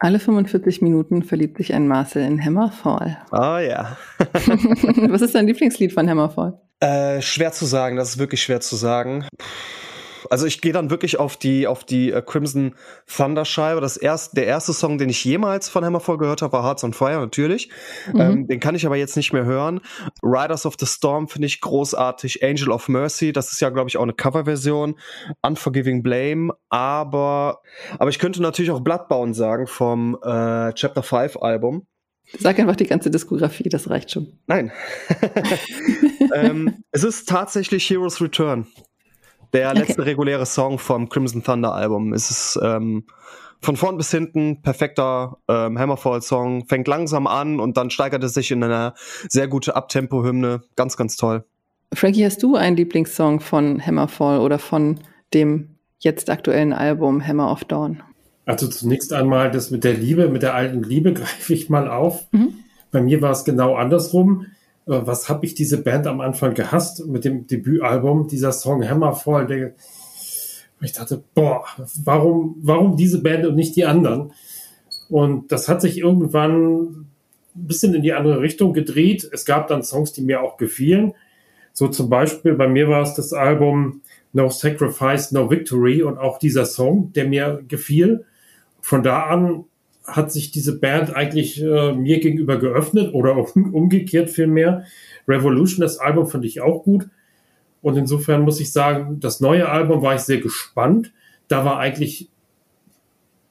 [0.00, 3.18] Alle 45 Minuten verliebt sich ein Marcel in Hammerfall.
[3.32, 3.96] Oh ja.
[5.08, 6.60] Was ist dein Lieblingslied von Hammerfall?
[6.80, 9.26] Äh, schwer zu sagen, das ist wirklich schwer zu sagen.
[9.36, 9.44] Puh
[10.30, 12.74] also ich gehe dann wirklich auf die auf die äh, Crimson
[13.06, 13.80] Thunder Scheibe.
[13.80, 16.92] Das erste, der erste Song, den ich jemals von Hammerfall gehört habe, war Hearts on
[16.92, 17.70] Fire natürlich.
[18.12, 18.20] Mhm.
[18.20, 19.80] Ähm, den kann ich aber jetzt nicht mehr hören.
[20.22, 22.42] Riders of the Storm finde ich großartig.
[22.42, 24.98] Angel of Mercy, das ist ja glaube ich auch eine Coverversion.
[25.42, 27.60] Unforgiving Blame, aber
[27.98, 31.86] aber ich könnte natürlich auch Bloodbound sagen vom äh, Chapter 5 Album.
[32.38, 34.38] Sag einfach die ganze Diskografie, das reicht schon.
[34.46, 34.70] Nein.
[36.34, 38.66] ähm, es ist tatsächlich Heroes Return.
[39.52, 39.78] Der okay.
[39.80, 42.12] letzte reguläre Song vom Crimson Thunder Album.
[42.12, 43.04] Es ist ähm,
[43.60, 46.66] von vorn bis hinten perfekter ähm, Hammerfall-Song.
[46.66, 48.94] Fängt langsam an und dann steigert es sich in eine
[49.28, 50.62] sehr gute Abtempo-Hymne.
[50.76, 51.44] Ganz, ganz toll.
[51.94, 55.00] Frankie, hast du einen Lieblingssong von Hammerfall oder von
[55.32, 58.02] dem jetzt aktuellen Album Hammer of Dawn?
[58.44, 62.26] Also zunächst einmal das mit der Liebe, mit der alten Liebe greife ich mal auf.
[62.32, 62.54] Mhm.
[62.90, 64.46] Bei mir war es genau andersrum.
[64.88, 69.46] Äh, was habe ich diese Band am Anfang gehasst mit dem Debütalbum, dieser Song Hammerfall,
[69.46, 69.74] der,
[70.80, 71.64] ich dachte, boah,
[72.04, 74.32] warum, warum diese Band und nicht die anderen?
[75.08, 77.06] Und das hat sich irgendwann
[77.56, 79.28] ein bisschen in die andere Richtung gedreht.
[79.32, 81.14] Es gab dann Songs, die mir auch gefielen.
[81.72, 86.38] So zum Beispiel, bei mir war es das Album No Sacrifice, No Victory und auch
[86.38, 88.24] dieser Song, der mir gefiel.
[88.80, 89.64] Von da an
[90.08, 94.84] hat sich diese Band eigentlich äh, mir gegenüber geöffnet oder um, umgekehrt vielmehr.
[95.28, 97.08] Revolution, das Album fand ich auch gut.
[97.82, 101.12] Und insofern muss ich sagen, das neue Album war ich sehr gespannt.
[101.46, 102.30] Da war eigentlich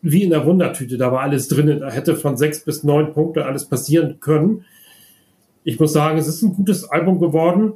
[0.01, 1.79] wie in der Wundertüte, da war alles drin.
[1.79, 4.65] Da hätte von sechs bis neun Punkte alles passieren können.
[5.63, 7.73] Ich muss sagen, es ist ein gutes Album geworden.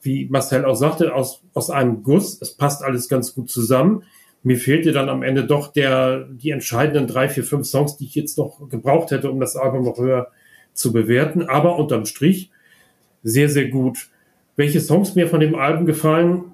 [0.00, 2.40] Wie Marcel auch sagte, aus, aus einem Guss.
[2.40, 4.04] Es passt alles ganz gut zusammen.
[4.42, 8.14] Mir fehlte dann am Ende doch der, die entscheidenden drei, vier, fünf Songs, die ich
[8.14, 10.28] jetzt noch gebraucht hätte, um das Album noch höher
[10.72, 11.42] zu bewerten.
[11.42, 12.50] Aber unterm Strich
[13.22, 14.08] sehr, sehr gut.
[14.56, 16.44] Welche Songs mir von dem Album gefallen,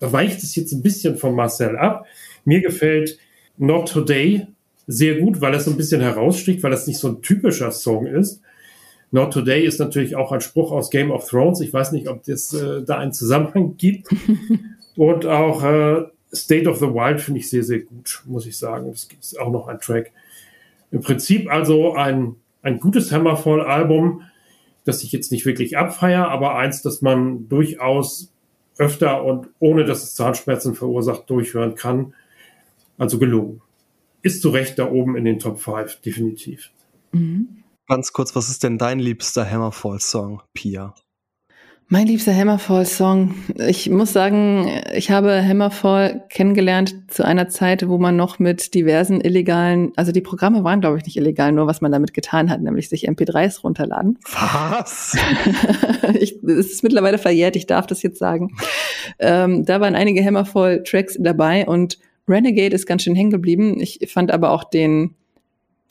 [0.00, 2.06] da weicht es jetzt ein bisschen von Marcel ab.
[2.44, 3.18] Mir gefällt
[3.56, 4.46] Not Today
[4.86, 8.06] sehr gut, weil es so ein bisschen heraussticht, weil es nicht so ein typischer Song
[8.06, 8.40] ist.
[9.10, 11.60] Not Today ist natürlich auch ein Spruch aus Game of Thrones.
[11.60, 14.08] Ich weiß nicht, ob es äh, da einen Zusammenhang gibt.
[14.96, 18.90] Und auch äh, State of the Wild finde ich sehr, sehr gut, muss ich sagen.
[18.90, 20.12] Das ist auch noch ein Track.
[20.90, 24.22] Im Prinzip also ein, ein gutes Hammerfall-Album,
[24.84, 28.32] das ich jetzt nicht wirklich abfeier, aber eins, das man durchaus
[28.78, 32.14] öfter und ohne dass es Zahnschmerzen verursacht durchhören kann.
[32.96, 33.60] Also gelungen.
[34.22, 36.70] Ist zu Recht da oben in den Top 5, definitiv.
[37.12, 37.62] Mhm.
[37.86, 40.94] Ganz kurz, was ist denn dein liebster Hammerfall-Song, Pia?
[41.90, 43.34] Mein liebster Hammerfall-Song.
[43.66, 49.22] Ich muss sagen, ich habe Hammerfall kennengelernt zu einer Zeit, wo man noch mit diversen
[49.22, 52.60] illegalen, also die Programme waren, glaube ich, nicht illegal, nur was man damit getan hat,
[52.60, 54.18] nämlich sich MP3s runterladen.
[54.30, 55.16] Was?
[56.20, 58.54] ich, es ist mittlerweile verjährt, ich darf das jetzt sagen.
[59.18, 61.98] Ähm, da waren einige Hammerfall-Tracks dabei und
[62.28, 63.80] Renegade ist ganz schön hängen geblieben.
[63.80, 65.14] Ich fand aber auch den,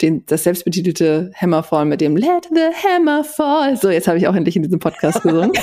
[0.02, 3.78] den, das selbstbetitelte Hammerfall mit dem Let the Hammer Fall.
[3.78, 5.54] So, jetzt habe ich auch endlich in diesem Podcast gesungen.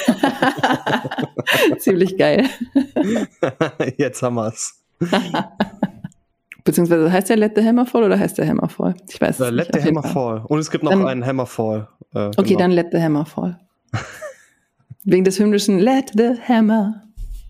[1.79, 2.49] Ziemlich geil.
[3.97, 4.83] jetzt haben wir's.
[6.65, 8.95] Beziehungsweise heißt der Let the Hammer Fall oder heißt der Hammer Fall?
[9.09, 9.83] Ich weiß es Let nicht.
[9.83, 10.43] the Hammer Fall.
[10.47, 11.89] Und es gibt noch dann, einen Hammer Fall.
[12.15, 12.59] Äh, okay, genau.
[12.61, 13.61] dann Let the Hammer Fall.
[15.05, 17.05] Wegen des hymnischen Let the Hammer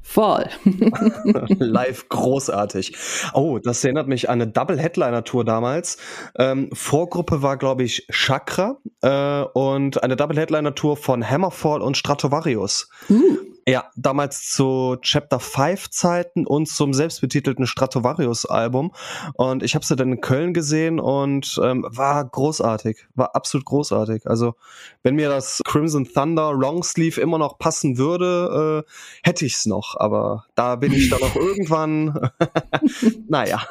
[0.07, 0.49] Voll.
[1.59, 2.95] Live großartig.
[3.33, 5.97] Oh, das erinnert mich an eine Double Headliner Tour damals.
[6.39, 11.97] Ähm, Vorgruppe war, glaube ich, Chakra äh, und eine Double Headliner Tour von Hammerfall und
[11.97, 12.91] Stratovarius.
[13.09, 13.54] Uh.
[13.67, 18.93] Ja, damals zu Chapter 5 Zeiten und zum selbstbetitelten Stratovarius Album.
[19.35, 24.27] Und ich habe sie dann in Köln gesehen und ähm, war großartig, war absolut großartig.
[24.27, 24.55] Also
[25.03, 28.91] wenn mir das Crimson Thunder Longsleeve immer noch passen würde, äh,
[29.23, 29.97] hätte ich es noch.
[29.99, 32.31] Aber da bin ich dann noch irgendwann,
[33.29, 33.63] naja.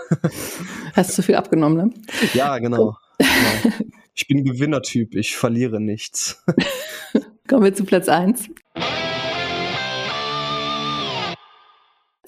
[0.95, 1.93] Hast du zu viel abgenommen, ne?
[2.33, 2.97] Ja, genau.
[3.19, 3.69] genau.
[4.15, 6.43] Ich bin Gewinnertyp, ich verliere nichts.
[7.47, 8.49] Kommen wir zu Platz 1.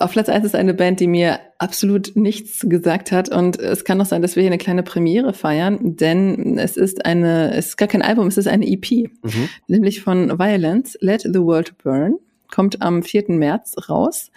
[0.06, 3.28] Auf Platz 1 ist eine Band, die mir absolut nichts gesagt hat.
[3.28, 7.08] Und es kann auch sein, dass wir hier eine kleine Premiere feiern, denn es ist
[7.08, 9.10] eine, es ist gar kein Album, es ist eine EP.
[9.24, 9.50] Mhm.
[9.66, 12.20] Nämlich von Violence, Let the World Burn.
[12.52, 13.30] Kommt am 4.
[13.30, 14.30] März raus.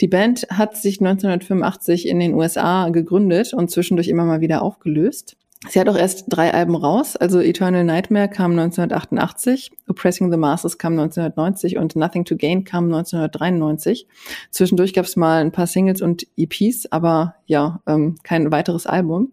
[0.00, 5.36] Die Band hat sich 1985 in den USA gegründet und zwischendurch immer mal wieder aufgelöst.
[5.68, 10.76] Sie hat auch erst drei Alben raus, also Eternal Nightmare kam 1988, Oppressing the Masses
[10.76, 14.08] kam 1990 und Nothing to Gain kam 1993.
[14.50, 19.32] Zwischendurch gab es mal ein paar Singles und EPs, aber ja, ähm, kein weiteres Album.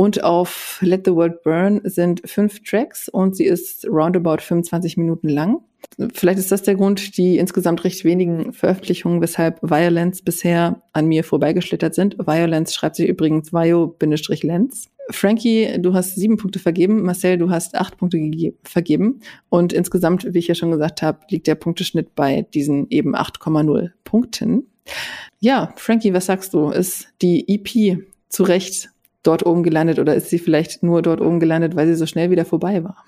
[0.00, 5.28] Und auf Let the World Burn sind fünf Tracks und sie ist roundabout 25 Minuten
[5.28, 5.60] lang.
[6.14, 11.22] Vielleicht ist das der Grund, die insgesamt recht wenigen Veröffentlichungen, weshalb Violence bisher an mir
[11.22, 12.16] vorbeigeschlittert sind.
[12.18, 14.88] Violence schreibt sich übrigens Vio-Lenz.
[15.10, 17.02] Frankie, du hast sieben Punkte vergeben.
[17.02, 19.20] Marcel, du hast acht Punkte vergeben.
[19.50, 23.90] Und insgesamt, wie ich ja schon gesagt habe, liegt der Punkteschnitt bei diesen eben 8,0
[24.04, 24.66] Punkten.
[25.40, 26.70] Ja, Frankie, was sagst du?
[26.70, 27.98] Ist die EP
[28.30, 28.88] zu Recht
[29.22, 32.30] dort oben gelandet oder ist sie vielleicht nur dort oben gelandet, weil sie so schnell
[32.30, 33.04] wieder vorbei war?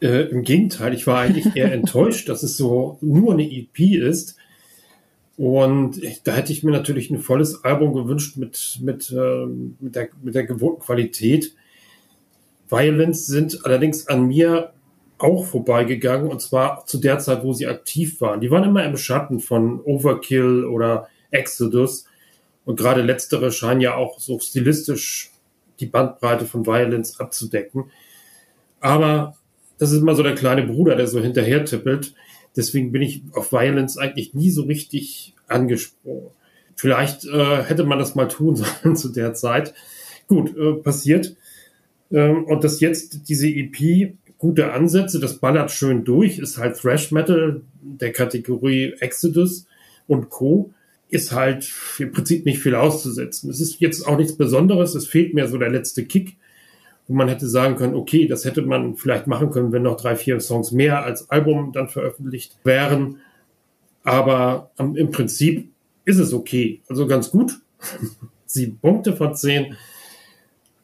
[0.00, 4.36] Äh, Im Gegenteil, ich war eigentlich eher enttäuscht, dass es so nur eine EP ist.
[5.36, 9.46] Und ich, da hätte ich mir natürlich ein volles Album gewünscht mit, mit, äh,
[9.80, 11.54] mit, der, mit der gewohnten Qualität.
[12.68, 14.72] Violence sind allerdings an mir
[15.18, 18.40] auch vorbeigegangen und zwar zu der Zeit, wo sie aktiv waren.
[18.40, 22.06] Die waren immer im Schatten von Overkill oder Exodus
[22.64, 25.30] und gerade letztere scheinen ja auch so stilistisch
[25.80, 27.84] die Bandbreite von Violence abzudecken.
[28.80, 29.36] Aber
[29.78, 32.14] das ist immer so der kleine Bruder, der so hinterher tippelt.
[32.56, 36.30] Deswegen bin ich auf Violence eigentlich nie so richtig angesprungen.
[36.74, 39.74] Vielleicht äh, hätte man das mal tun sollen zu der Zeit.
[40.28, 41.36] Gut, äh, passiert.
[42.10, 47.10] Ähm, und das jetzt, diese EP, gute Ansätze, das ballert schön durch, ist halt Thrash
[47.10, 49.66] Metal der Kategorie Exodus
[50.06, 50.72] und Co.
[51.08, 53.48] Ist halt im Prinzip nicht viel auszusetzen.
[53.50, 56.36] Es ist jetzt auch nichts Besonderes, es fehlt mir so der letzte Kick.
[57.08, 60.16] wo man hätte sagen können, okay, das hätte man vielleicht machen können, wenn noch drei,
[60.16, 63.20] vier Songs mehr als Album dann veröffentlicht wären.
[64.02, 65.68] Aber im Prinzip
[66.04, 66.80] ist es okay.
[66.88, 67.60] Also ganz gut.
[68.46, 69.76] Sieben Punkte von zehn.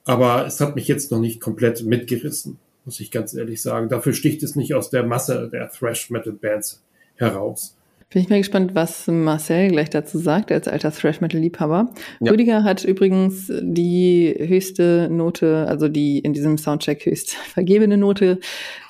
[0.05, 3.89] Aber es hat mich jetzt noch nicht komplett mitgerissen, muss ich ganz ehrlich sagen.
[3.89, 6.83] Dafür sticht es nicht aus der Masse der Thrash Metal Bands
[7.15, 7.77] heraus.
[8.13, 11.89] Bin ich mal gespannt, was Marcel gleich dazu sagt, als alter Thrash-Metal-Liebhaber.
[12.21, 12.31] Ja.
[12.31, 18.39] Rüdiger hat übrigens die höchste Note, also die in diesem Soundcheck höchst vergebene Note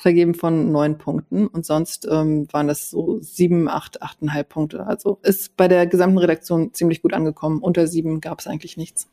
[0.01, 1.47] vergeben von neun Punkten.
[1.47, 4.85] Und sonst ähm, waren das so sieben, acht, achteinhalb Punkte.
[4.89, 7.61] Also ist bei der gesamten Redaktion ziemlich gut angekommen.
[7.63, 9.07] Unter sieben gab es eigentlich nichts.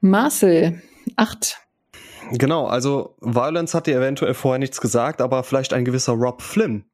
[0.00, 0.80] Marcel,
[1.16, 1.58] acht.
[2.30, 6.86] Genau, also Violence hat dir eventuell vorher nichts gesagt, aber vielleicht ein gewisser Rob Flynn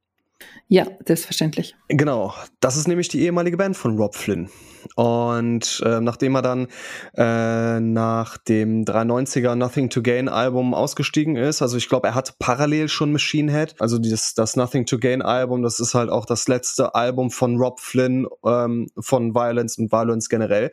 [0.69, 1.75] ja, selbstverständlich.
[1.89, 4.51] Genau, das ist nämlich die ehemalige Band von Rob Flynn.
[4.95, 6.69] Und äh, nachdem er dann
[7.17, 12.39] äh, nach dem 390er Nothing to Gain Album ausgestiegen ist, also ich glaube, er hat
[12.39, 16.27] parallel schon Machine Head, also dieses, das Nothing to Gain Album, das ist halt auch
[16.27, 20.73] das letzte Album von Rob Flynn ähm, von Violence und Violence generell.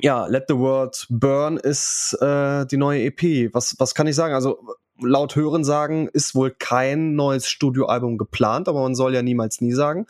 [0.00, 3.52] Ja, Let the World Burn ist äh, die neue EP.
[3.52, 4.34] Was, was kann ich sagen?
[4.34, 4.58] Also
[5.02, 9.72] laut Hören sagen, ist wohl kein neues Studioalbum geplant, aber man soll ja niemals nie
[9.72, 10.06] sagen.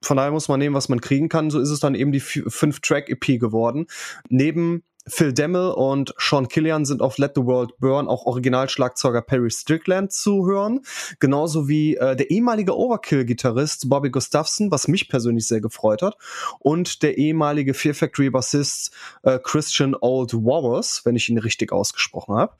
[0.00, 1.50] Von daher muss man nehmen, was man kriegen kann.
[1.50, 3.86] So ist es dann eben die fünf Track EP geworden.
[4.28, 9.50] Neben Phil Demmel und Sean Killian sind auf Let the World Burn auch Originalschlagzeuger Perry
[9.50, 10.80] Strickland zu hören.
[11.18, 16.16] Genauso wie äh, der ehemalige Overkill-Gitarrist Bobby Gustafson, was mich persönlich sehr gefreut hat.
[16.58, 18.92] Und der ehemalige Fear Factory-Bassist
[19.22, 22.54] äh, Christian Old Wowers, wenn ich ihn richtig ausgesprochen habe.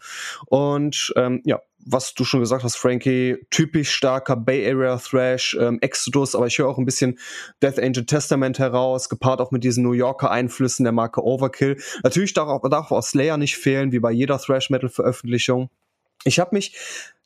[0.46, 5.78] Und ähm, ja, was du schon gesagt hast, Frankie, typisch starker Bay Area Thrash, ähm,
[5.80, 7.18] Exodus, aber ich höre auch ein bisschen
[7.62, 11.80] Death Angel Testament heraus, gepaart auch mit diesen New Yorker Einflüssen der Marke Overkill.
[12.02, 15.70] Natürlich darf auch, darf auch Slayer nicht fehlen, wie bei jeder Thrash Metal Veröffentlichung.
[16.24, 16.76] Ich habe mich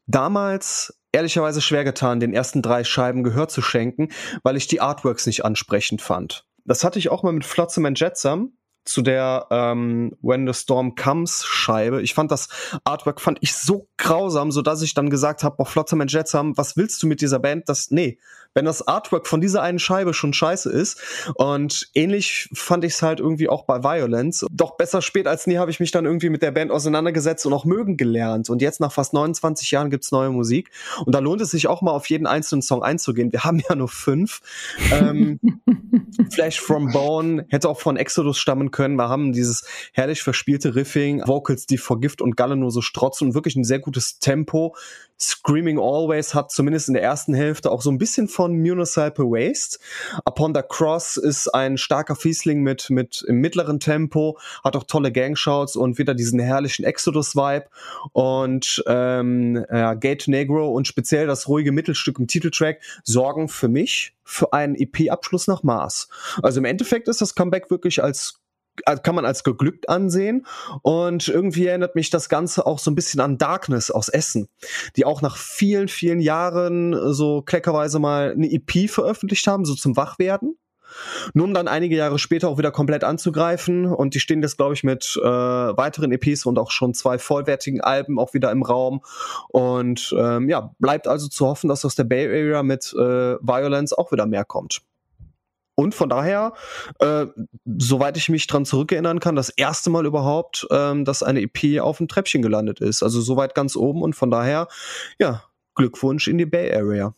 [0.07, 4.09] damals ehrlicherweise schwer getan, den ersten drei Scheiben Gehör zu schenken,
[4.43, 6.47] weil ich die Artworks nicht ansprechend fand.
[6.65, 8.53] Das hatte ich auch mal mit Flotsam and Jetsam
[8.85, 12.03] zu der ähm, When the Storm Comes Scheibe.
[12.03, 12.49] Ich fand das
[12.85, 16.57] Artwork fand ich so grausam, so dass ich dann gesagt habe, boah, Flotsam and Jetsam,
[16.57, 17.69] was willst du mit dieser Band?
[17.69, 18.19] Das nee,
[18.55, 21.01] wenn das Artwork von dieser einen Scheibe schon scheiße ist.
[21.35, 24.47] Und ähnlich fand ich es halt irgendwie auch bei Violence.
[24.51, 27.53] Doch besser spät als nie habe ich mich dann irgendwie mit der Band auseinandergesetzt und
[27.53, 28.51] auch mögen gelernt.
[28.51, 30.71] Und jetzt nach fast 29 Jahren gibt's neue Musik.
[31.05, 33.33] Und da lohnt es sich auch mal auf jeden einzelnen Song einzugehen.
[33.33, 34.41] Wir haben ja nur fünf.
[34.93, 35.41] ähm,
[36.31, 38.97] Flash from Bone hätte auch von Exodus stammen können.
[38.97, 43.29] Wir haben dieses herrlich verspielte Riffing, Vocals, die vor Gift und Galle nur so strotzen
[43.29, 44.75] und wirklich ein sehr gutes Tempo.
[45.23, 49.79] Screaming Always hat zumindest in der ersten Hälfte auch so ein bisschen von Municipal Waste.
[50.25, 55.13] Upon the Cross ist ein starker Fiesling mit, mit im mittleren Tempo, hat auch tolle
[55.13, 57.67] Gangshouts und wieder diesen herrlichen Exodus-Vibe.
[58.13, 64.15] Und ähm, ja, Gate Negro und speziell das ruhige Mittelstück im Titeltrack sorgen für mich
[64.25, 66.09] für einen EP-Abschluss nach Mars.
[66.43, 68.42] Also im Endeffekt ist das Comeback wirklich als
[69.03, 70.47] kann man als geglückt ansehen.
[70.83, 74.49] Und irgendwie erinnert mich das Ganze auch so ein bisschen an Darkness aus Essen,
[74.97, 79.97] die auch nach vielen, vielen Jahren so kleckerweise mal eine EP veröffentlicht haben, so zum
[79.97, 80.57] Wachwerden.
[81.35, 83.87] Nur um dann einige Jahre später auch wieder komplett anzugreifen.
[83.87, 87.81] Und die stehen jetzt, glaube ich, mit äh, weiteren EPs und auch schon zwei vollwertigen
[87.81, 89.01] Alben auch wieder im Raum.
[89.49, 93.93] Und ähm, ja, bleibt also zu hoffen, dass aus der Bay Area mit äh, Violence
[93.93, 94.83] auch wieder mehr kommt.
[95.83, 96.53] Und von daher,
[97.01, 97.27] äh,
[97.79, 101.99] soweit ich mich dran zurückerinnern kann, das erste Mal überhaupt, ähm, dass eine EP auf
[101.99, 103.03] dem Treppchen gelandet ist.
[103.03, 104.69] Also soweit ganz oben und von daher,
[105.19, 105.43] ja,
[105.75, 107.15] Glückwunsch in die Bay Area.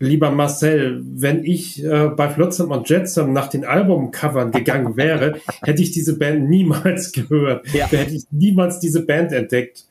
[0.00, 5.82] Lieber Marcel, wenn ich äh, bei Flotsam und Jetsam nach den Albumcovern gegangen wäre, hätte
[5.82, 7.66] ich diese Band niemals gehört.
[7.72, 7.86] Ja.
[7.90, 9.86] Da hätte ich niemals diese Band entdeckt.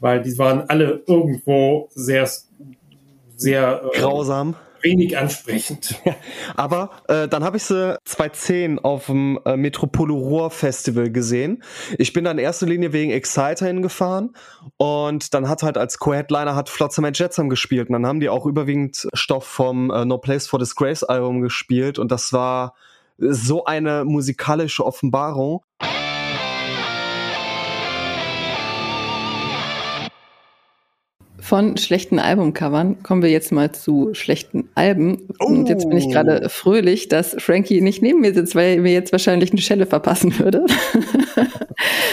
[0.00, 2.28] Weil die waren alle irgendwo sehr,
[3.34, 6.00] sehr äh, grausam wenig ansprechend.
[6.56, 11.62] Aber äh, dann habe ich sie 2010 auf dem äh, Metropole Ruhr Festival gesehen.
[11.98, 14.34] Ich bin dann in erster Linie wegen Exciter hingefahren
[14.76, 18.46] und dann hat halt als Co-Headliner hat Flotsam Jetsam gespielt und dann haben die auch
[18.46, 22.74] überwiegend Stoff vom äh, No Place for Disgrace Album gespielt und das war
[23.18, 25.62] so eine musikalische Offenbarung.
[31.48, 35.28] Von schlechten Albumcovern kommen wir jetzt mal zu schlechten Alben.
[35.38, 35.46] Oh.
[35.46, 36.48] Und jetzt bin ich gerade oh.
[36.50, 40.38] fröhlich, dass Frankie nicht neben mir sitzt, weil er mir jetzt wahrscheinlich eine Schelle verpassen
[40.38, 40.66] würde.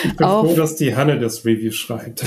[0.06, 2.24] Ich bin Auf, froh, dass die Hanne das Review schreibt.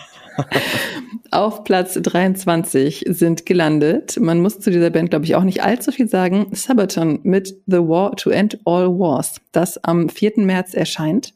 [1.32, 4.18] Auf Platz 23 sind gelandet.
[4.18, 6.46] Man muss zu dieser Band, glaube ich, auch nicht allzu viel sagen.
[6.52, 10.32] Sabaton mit The War to End All Wars, das am 4.
[10.36, 11.34] März erscheint.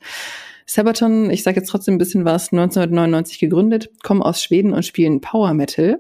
[0.71, 5.21] Sabaton, ich sage jetzt trotzdem ein bisschen was, 1999 gegründet, kommen aus Schweden und spielen
[5.21, 5.99] Power Metal.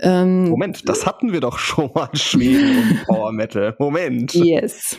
[0.00, 3.74] Ähm, Moment, das hatten wir doch schon mal, Schweden und Power Metal.
[3.78, 4.34] Moment.
[4.34, 4.98] Yes.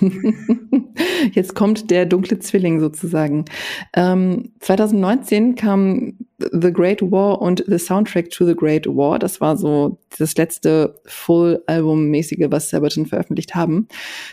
[1.32, 3.46] Jetzt kommt der dunkle Zwilling sozusagen.
[3.94, 9.20] Ähm, 2019 kam The Great War und The Soundtrack to the Great War.
[9.20, 13.88] Das war so das letzte Full-Album-mäßige, was Sabaton veröffentlicht haben.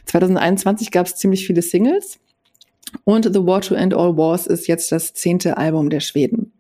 [0.07, 2.19] 2021 gab es ziemlich viele Singles.
[3.03, 6.53] Und The War to End All Wars ist jetzt das zehnte Album der Schweden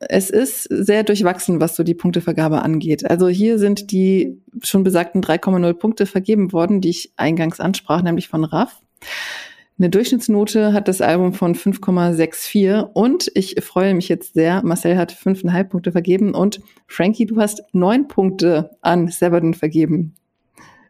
[0.00, 3.08] es ist sehr durchwachsen, was so die Punktevergabe angeht.
[3.08, 8.28] Also hier sind die schon besagten 3,0 Punkte vergeben worden, die ich eingangs ansprach, nämlich
[8.28, 8.80] von Raff.
[9.78, 15.10] Eine Durchschnittsnote hat das Album von 5,64 und ich freue mich jetzt sehr, Marcel hat
[15.10, 20.14] 5,5 Punkte vergeben und Frankie, du hast 9 Punkte an Sabaton vergeben.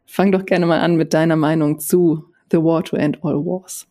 [0.07, 3.87] Fang doch gerne mal an mit deiner Meinung zu The War to End All Wars.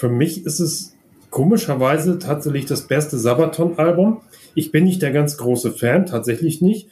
[0.00, 0.96] Für mich ist es
[1.28, 4.22] komischerweise tatsächlich das beste Sabaton-Album.
[4.54, 6.88] Ich bin nicht der ganz große Fan, tatsächlich nicht.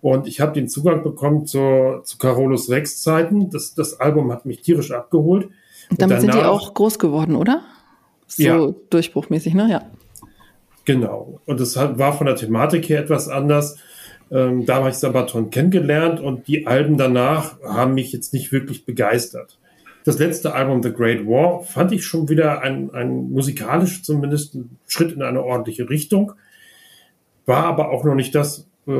[0.00, 3.50] Und ich habe den Zugang bekommen zur, zu Carolus Rex Zeiten.
[3.50, 5.50] Das, das Album hat mich tierisch abgeholt.
[5.90, 7.60] Und damit danach, sind die auch groß geworden, oder?
[8.26, 8.74] So ja.
[8.88, 9.70] durchbruchmäßig, ne?
[9.70, 9.82] Ja.
[10.86, 11.42] Genau.
[11.44, 13.76] Und es war von der Thematik her etwas anders.
[14.30, 18.86] Ähm, da habe ich Sabaton kennengelernt und die Alben danach haben mich jetzt nicht wirklich
[18.86, 19.58] begeistert.
[20.06, 24.78] Das letzte Album The Great War fand ich schon wieder ein, ein musikalisch zumindest ein
[24.86, 26.34] Schritt in eine ordentliche Richtung.
[27.44, 28.92] War aber auch noch nicht das, äh,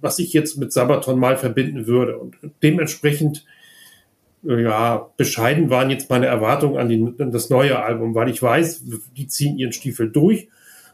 [0.00, 2.16] was ich jetzt mit Sabaton mal verbinden würde.
[2.16, 3.44] Und dementsprechend,
[4.42, 8.42] äh, ja, bescheiden waren jetzt meine Erwartungen an, die, an das neue Album, weil ich
[8.42, 8.84] weiß,
[9.14, 10.48] die ziehen ihren Stiefel durch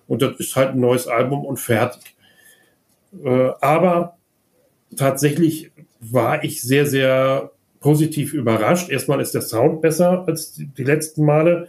[0.09, 2.17] und das ist halt ein neues Album und fertig.
[3.25, 4.17] Äh, aber
[4.97, 5.71] tatsächlich
[6.01, 7.53] war ich sehr, sehr
[7.87, 8.91] positiv überrascht.
[8.91, 11.69] Erstmal ist der Sound besser als die letzten Male.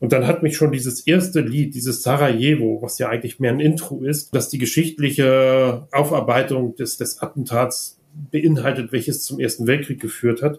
[0.00, 3.60] Und dann hat mich schon dieses erste Lied, dieses Sarajevo, was ja eigentlich mehr ein
[3.60, 7.98] Intro ist, dass die geschichtliche Aufarbeitung des, des Attentats
[8.30, 10.58] beinhaltet, welches zum Ersten Weltkrieg geführt hat.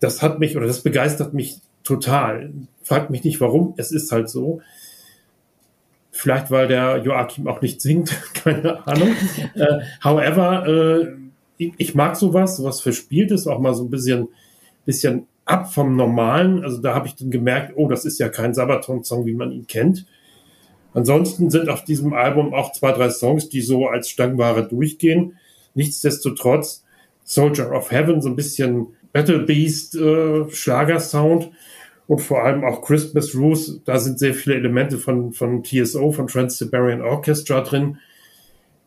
[0.00, 2.52] Das hat mich oder das begeistert mich total.
[2.82, 4.60] Fragt mich nicht warum, es ist halt so.
[6.10, 9.16] Vielleicht weil der Joachim auch nicht singt, keine Ahnung.
[9.54, 11.23] äh, however, äh,
[11.66, 14.28] ich, ich mag sowas, sowas Verspieltes, auch mal so ein bisschen,
[14.84, 16.62] bisschen ab vom Normalen.
[16.62, 19.66] Also da habe ich dann gemerkt, oh, das ist ja kein Sabaton-Song, wie man ihn
[19.66, 20.06] kennt.
[20.92, 25.36] Ansonsten sind auf diesem Album auch zwei, drei Songs, die so als Stangenware durchgehen.
[25.74, 26.84] Nichtsdestotrotz
[27.24, 31.50] Soldier of Heaven, so ein bisschen Battle Beast äh, Schlagersound
[32.06, 33.80] und vor allem auch Christmas Rules.
[33.84, 37.98] Da sind sehr viele Elemente von, von TSO, von Trans-Siberian Orchestra drin.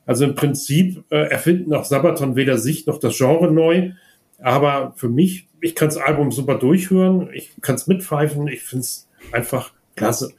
[0.07, 3.91] Also im Prinzip äh, erfinden auch Sabaton weder sich noch das Genre neu.
[4.39, 8.83] Aber für mich, ich kann das Album super durchhören, ich kann es mitpfeifen, ich finde
[8.83, 10.31] es einfach klasse.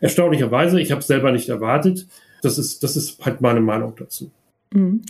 [0.00, 2.06] Erstaunlicherweise, ich habe es selber nicht erwartet.
[2.42, 4.30] Das ist, das ist halt meine Meinung dazu.
[4.72, 5.02] Mhm.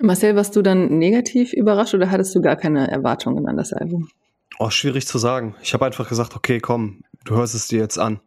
[0.00, 4.08] Marcel, warst du dann negativ überrascht oder hattest du gar keine Erwartungen an das Album?
[4.58, 5.54] Oh, schwierig zu sagen.
[5.62, 8.20] Ich habe einfach gesagt, okay, komm, du hörst es dir jetzt an.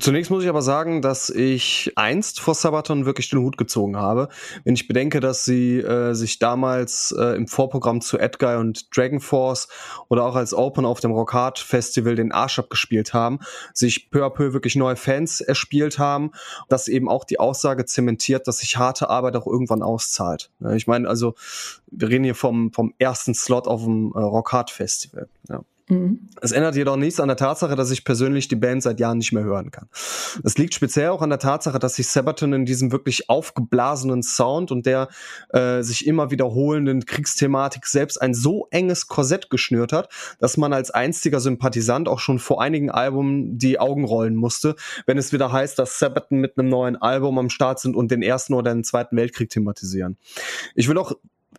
[0.00, 4.28] Zunächst muss ich aber sagen, dass ich einst vor Sabaton wirklich den Hut gezogen habe.
[4.64, 9.20] Wenn ich bedenke, dass sie äh, sich damals äh, im Vorprogramm zu Edguy und Dragon
[9.20, 9.68] Force
[10.08, 13.38] oder auch als Open auf dem Rock Festival den Arsch abgespielt haben,
[13.72, 16.32] sich peu à peu wirklich neue Fans erspielt haben,
[16.68, 20.50] dass eben auch die Aussage zementiert, dass sich harte Arbeit auch irgendwann auszahlt.
[20.74, 21.34] Ich meine, also
[21.86, 25.28] wir reden hier vom, vom ersten Slot auf dem äh, Rock Festival.
[25.48, 25.62] Ja.
[25.88, 26.28] Mhm.
[26.40, 29.32] Es ändert jedoch nichts an der Tatsache, dass ich persönlich die Band seit Jahren nicht
[29.32, 29.88] mehr hören kann.
[30.42, 34.72] Es liegt speziell auch an der Tatsache, dass sich Sabaton in diesem wirklich aufgeblasenen Sound
[34.72, 35.08] und der
[35.50, 40.08] äh, sich immer wiederholenden Kriegsthematik selbst ein so enges Korsett geschnürt hat,
[40.40, 44.74] dass man als einziger Sympathisant auch schon vor einigen Alben die Augen rollen musste,
[45.06, 48.22] wenn es wieder heißt, dass Sabaton mit einem neuen Album am Start sind und den
[48.22, 50.16] ersten oder den zweiten Weltkrieg thematisieren.
[50.74, 51.12] Ich will auch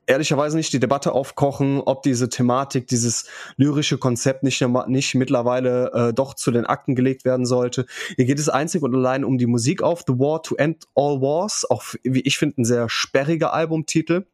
[0.07, 3.25] ehrlicherweise nicht die Debatte aufkochen, ob diese Thematik, dieses
[3.57, 7.85] lyrische Konzept nicht, nicht mittlerweile äh, doch zu den Akten gelegt werden sollte.
[8.15, 11.21] Hier geht es einzig und allein um die Musik auf The War to End All
[11.21, 14.25] Wars, auch wie ich finde ein sehr sperriger Albumtitel.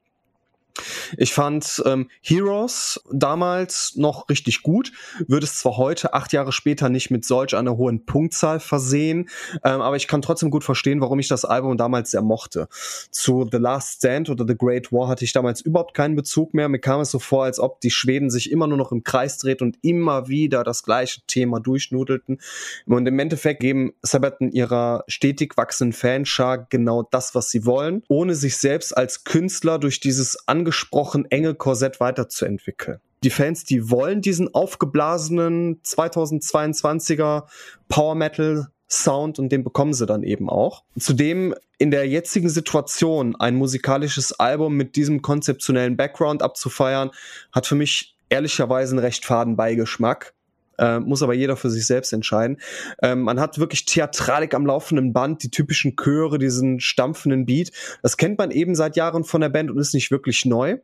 [1.17, 4.91] Ich fand ähm, Heroes damals noch richtig gut,
[5.27, 9.29] würde es zwar heute, acht Jahre später, nicht mit solch einer hohen Punktzahl versehen,
[9.63, 12.67] ähm, aber ich kann trotzdem gut verstehen, warum ich das Album damals sehr mochte.
[13.11, 16.69] Zu The Last Stand oder The Great War hatte ich damals überhaupt keinen Bezug mehr.
[16.69, 19.37] Mir kam es so vor, als ob die Schweden sich immer nur noch im Kreis
[19.37, 22.39] dreht und immer wieder das gleiche Thema durchnudelten.
[22.85, 28.35] Und im Endeffekt geben Sabaton ihrer stetig wachsenden Fanschar genau das, was sie wollen, ohne
[28.35, 32.99] sich selbst als Künstler durch dieses angesprochen enge Korsett weiterzuentwickeln.
[33.23, 37.43] Die Fans, die wollen diesen aufgeblasenen 2022er
[37.89, 40.83] Power Metal Sound und den bekommen sie dann eben auch.
[40.99, 47.11] Zudem in der jetzigen Situation ein musikalisches Album mit diesem konzeptionellen Background abzufeiern,
[47.51, 50.33] hat für mich ehrlicherweise einen recht faden Beigeschmack.
[50.77, 52.57] Äh, muss aber jeder für sich selbst entscheiden.
[53.01, 57.71] Ähm, man hat wirklich Theatralik am laufenden Band, die typischen Chöre, diesen stampfenden Beat.
[58.01, 60.77] Das kennt man eben seit Jahren von der Band und ist nicht wirklich neu.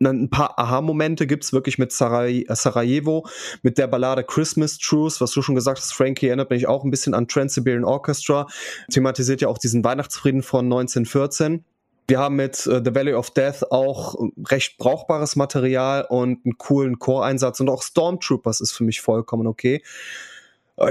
[0.00, 3.26] Ein paar Aha-Momente gibt's wirklich mit Saraj Sarajevo,
[3.62, 6.90] mit der Ballade Christmas Truce, was du schon gesagt hast, Frankie, erinnert mich auch ein
[6.90, 8.46] bisschen an Trans-Siberian Orchestra,
[8.90, 11.64] thematisiert ja auch diesen Weihnachtsfrieden von 1914.
[12.12, 14.16] Wir haben mit äh, The Valley of Death auch
[14.50, 19.82] recht brauchbares Material und einen coolen Choreinsatz und auch Stormtroopers ist für mich vollkommen okay.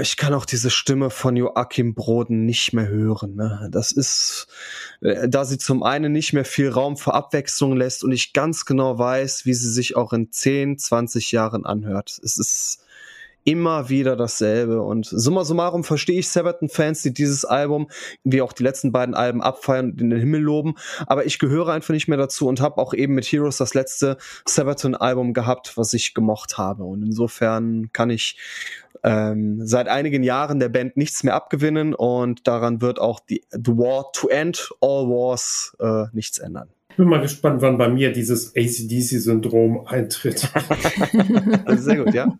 [0.00, 3.36] Ich kann auch diese Stimme von Joachim Broden nicht mehr hören.
[3.36, 3.68] Ne?
[3.70, 4.48] Das ist,
[5.00, 8.64] äh, da sie zum einen nicht mehr viel Raum für Abwechslung lässt und ich ganz
[8.64, 12.18] genau weiß, wie sie sich auch in 10, 20 Jahren anhört.
[12.24, 12.80] Es ist
[13.44, 14.82] immer wieder dasselbe.
[14.82, 17.88] Und summa summarum verstehe ich Sabaton-Fans, die dieses Album,
[18.24, 20.74] wie auch die letzten beiden Alben abfeiern und in den Himmel loben.
[21.06, 24.16] Aber ich gehöre einfach nicht mehr dazu und habe auch eben mit Heroes das letzte
[24.46, 26.84] Sabaton-Album gehabt, was ich gemocht habe.
[26.84, 28.36] Und insofern kann ich
[29.04, 33.72] ähm, seit einigen Jahren der Band nichts mehr abgewinnen und daran wird auch die The
[33.72, 36.68] War to End All Wars äh, nichts ändern.
[36.92, 40.46] Ich bin mal gespannt, wann bei mir dieses ACDC-Syndrom eintritt.
[41.64, 42.38] also sehr gut, ja.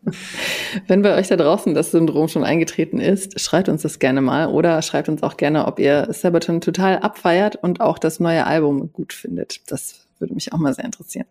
[0.86, 4.48] Wenn bei euch da draußen das Syndrom schon eingetreten ist, schreibt uns das gerne mal
[4.48, 8.92] oder schreibt uns auch gerne, ob ihr Sabaton total abfeiert und auch das neue Album
[8.92, 9.70] gut findet.
[9.70, 11.24] Das würde mich auch mal sehr interessieren.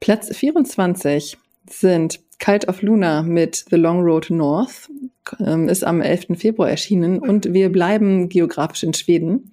[0.00, 4.88] Platz 24 sind Cult of Luna mit The Long Road North
[5.44, 6.38] ähm, ist am 11.
[6.38, 9.52] Februar erschienen und wir bleiben geografisch in Schweden.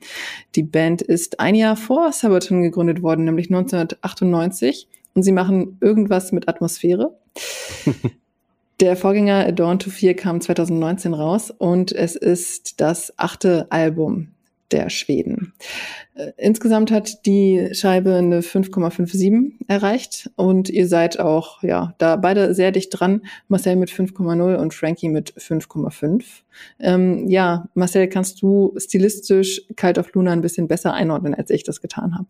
[0.56, 6.32] Die Band ist ein Jahr vor Sabaton gegründet worden, nämlich 1998 und sie machen irgendwas
[6.32, 7.18] mit Atmosphäre.
[8.82, 14.35] Der Vorgänger Dawn to Fear kam 2019 raus und es ist das achte Album
[14.72, 15.54] der Schweden.
[16.16, 22.54] Äh, insgesamt hat die Scheibe eine 5,57 erreicht und ihr seid auch, ja, da beide
[22.54, 23.22] sehr dicht dran.
[23.48, 26.24] Marcel mit 5,0 und Frankie mit 5,5.
[26.80, 31.64] Ähm, ja, Marcel, kannst du stilistisch Kalt auf Luna ein bisschen besser einordnen, als ich
[31.64, 32.28] das getan habe?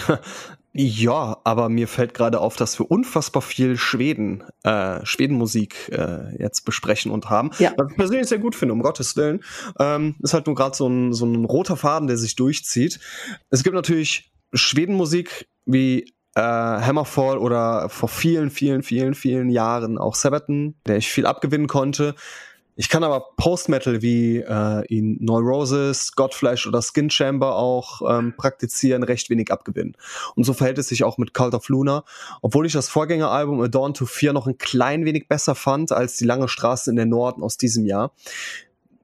[0.78, 6.66] Ja, aber mir fällt gerade auf, dass wir unfassbar viel Schweden, äh, Schwedenmusik äh, jetzt
[6.66, 7.50] besprechen und haben.
[7.58, 7.72] Ja.
[7.78, 9.42] Was ich persönlich sehr gut finde, um Gottes Willen.
[9.80, 13.00] Ähm, ist halt nur gerade so ein, so ein roter Faden, der sich durchzieht.
[13.48, 20.14] Es gibt natürlich Schwedenmusik wie äh, Hammerfall oder vor vielen, vielen, vielen, vielen Jahren auch
[20.14, 22.14] Sabaton, der ich viel abgewinnen konnte.
[22.78, 29.02] Ich kann aber Post-Metal wie äh, ihn Neurosis, Godflesh oder Skin Chamber auch ähm, praktizieren,
[29.02, 29.96] recht wenig abgewinnen.
[30.34, 32.04] Und so verhält es sich auch mit Cult of Luna.
[32.42, 36.18] Obwohl ich das Vorgängeralbum A Dawn to Fear noch ein klein wenig besser fand als
[36.18, 38.12] die lange Straße in den Norden aus diesem Jahr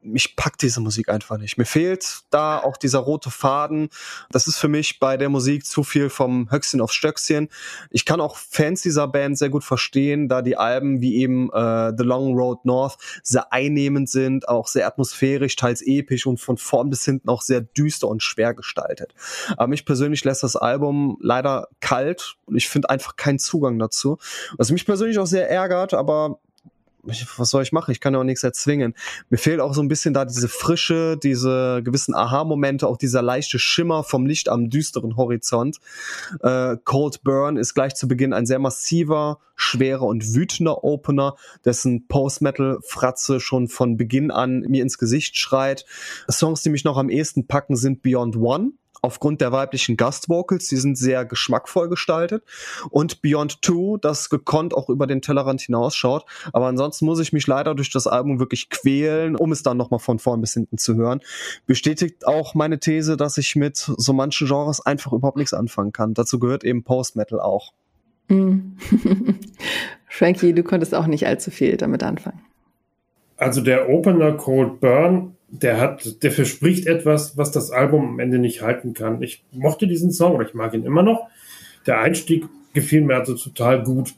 [0.03, 1.59] mich packt diese Musik einfach nicht.
[1.59, 3.89] Mir fehlt da auch dieser rote Faden.
[4.31, 7.49] Das ist für mich bei der Musik zu viel vom Höchstchen aufs Stöckchen.
[7.91, 11.93] Ich kann auch Fans dieser Band sehr gut verstehen, da die Alben wie eben äh,
[11.97, 16.91] The Long Road North sehr einnehmend sind, auch sehr atmosphärisch, teils episch und von vorn
[16.91, 19.15] bis hinten auch sehr düster und schwer gestaltet.
[19.57, 24.19] Aber mich persönlich lässt das Album leider kalt und ich finde einfach keinen Zugang dazu.
[24.57, 26.41] Was mich persönlich auch sehr ärgert, aber
[27.03, 27.91] was soll ich machen?
[27.91, 28.95] Ich kann ja auch nichts erzwingen.
[29.29, 33.59] Mir fehlt auch so ein bisschen da diese Frische, diese gewissen Aha-Momente, auch dieser leichte
[33.59, 35.79] Schimmer vom Licht am düsteren Horizont.
[36.41, 41.35] Äh, Cold Burn ist gleich zu Beginn ein sehr massiver, schwerer und wütender Opener,
[41.65, 45.85] dessen Post-Metal-Fratze schon von Beginn an mir ins Gesicht schreit.
[46.31, 48.73] Songs, die mich noch am ehesten packen, sind Beyond One
[49.03, 52.45] aufgrund der weiblichen Gastvocals, die sind sehr geschmackvoll gestaltet.
[52.89, 56.25] Und Beyond Two, das gekonnt auch über den Tellerrand hinausschaut.
[56.53, 60.01] Aber ansonsten muss ich mich leider durch das Album wirklich quälen, um es dann nochmal
[60.01, 61.21] von vorn bis hinten zu hören.
[61.67, 66.15] Bestätigt auch meine These, dass ich mit so manchen Genres einfach überhaupt nichts anfangen kann.
[66.15, 67.73] Dazu gehört eben Post-Metal auch.
[68.29, 68.77] Mm.
[70.09, 72.41] Frankie, du konntest auch nicht allzu viel damit anfangen.
[73.37, 78.39] Also der Opener Cold Burn der hat, der verspricht etwas, was das Album am Ende
[78.39, 79.23] nicht halten kann.
[79.23, 81.29] Ich mochte diesen Song oder ich mag ihn immer noch.
[81.87, 84.15] Der Einstieg gefiel mir also total gut.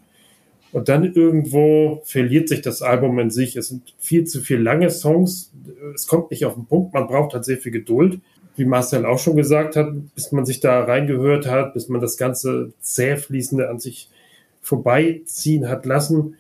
[0.71, 3.57] Und dann irgendwo verliert sich das Album in sich.
[3.57, 5.53] Es sind viel zu viel lange Songs.
[5.93, 6.95] Es kommt nicht auf den Punkt.
[6.95, 8.21] Man braucht halt sehr viel Geduld.
[8.57, 12.17] Wie Marcel auch schon gesagt hat, bis man sich da reingehört hat, bis man das
[12.17, 14.09] ganze zähfließende an sich
[14.63, 16.37] vorbeiziehen hat lassen.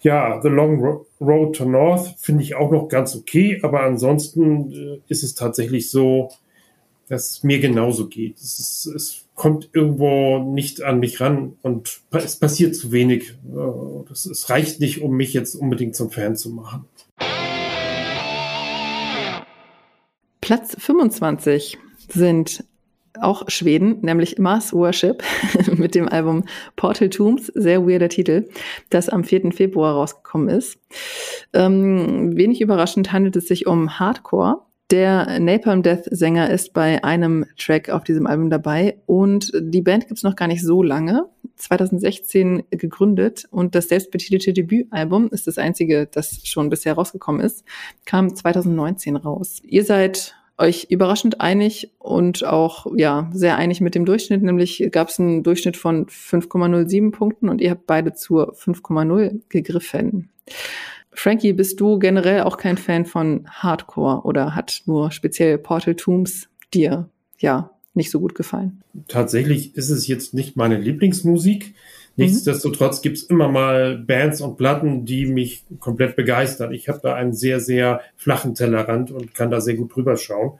[0.00, 5.00] Ja, The Long Road to North finde ich auch noch ganz okay, aber ansonsten äh,
[5.08, 6.30] ist es tatsächlich so,
[7.08, 8.36] dass es mir genauso geht.
[8.36, 13.34] Es, ist, es kommt irgendwo nicht an mich ran und es passiert zu wenig.
[14.10, 16.84] Es reicht nicht, um mich jetzt unbedingt zum Fan zu machen.
[20.40, 21.78] Platz 25
[22.08, 22.64] sind
[23.22, 25.22] auch Schweden, nämlich Mars Worship
[25.76, 26.44] mit dem Album
[26.76, 28.48] Portal Tombs, sehr weirder Titel,
[28.90, 29.52] das am 4.
[29.52, 30.78] Februar rausgekommen ist.
[31.52, 34.62] Ähm, wenig überraschend handelt es sich um Hardcore.
[34.90, 40.08] Der Napalm Death Sänger ist bei einem Track auf diesem Album dabei und die Band
[40.08, 41.28] gibt's noch gar nicht so lange.
[41.56, 47.64] 2016 gegründet und das selbstbetitelte Debütalbum ist das einzige, das schon bisher rausgekommen ist,
[48.06, 49.60] kam 2019 raus.
[49.64, 55.08] Ihr seid euch überraschend einig und auch ja sehr einig mit dem Durchschnitt, nämlich gab
[55.08, 60.30] es einen Durchschnitt von 5,07 Punkten und ihr habt beide zur 5,0 gegriffen.
[61.12, 66.48] Frankie, bist du generell auch kein Fan von Hardcore oder hat nur speziell Portal Tombs
[66.72, 68.82] dir ja nicht so gut gefallen?
[69.08, 71.74] Tatsächlich ist es jetzt nicht meine Lieblingsmusik.
[72.18, 72.24] Mhm.
[72.24, 76.72] Nichtsdestotrotz gibt's immer mal Bands und Platten, die mich komplett begeistern.
[76.72, 80.58] Ich habe da einen sehr, sehr flachen Tellerrand und kann da sehr gut drüber schauen.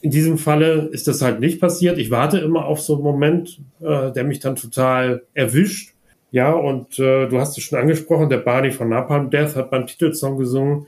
[0.00, 1.98] In diesem Falle ist das halt nicht passiert.
[1.98, 5.92] Ich warte immer auf so einen Moment, äh, der mich dann total erwischt.
[6.30, 9.86] Ja, und äh, du hast es schon angesprochen, der Barney von Napalm Death hat beim
[9.86, 10.86] Titelsong gesungen.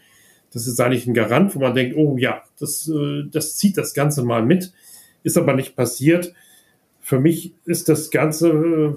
[0.52, 3.92] Das ist eigentlich ein Garant, wo man denkt, oh ja, das, äh, das zieht das
[3.92, 4.72] Ganze mal mit.
[5.22, 6.32] Ist aber nicht passiert.
[7.00, 8.92] Für mich ist das Ganze äh,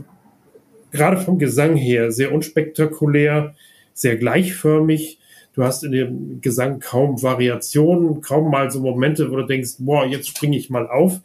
[0.91, 3.55] gerade vom Gesang her sehr unspektakulär,
[3.93, 5.19] sehr gleichförmig.
[5.53, 10.05] Du hast in dem Gesang kaum Variationen, kaum mal so Momente, wo du denkst, boah,
[10.05, 11.19] jetzt springe ich mal auf.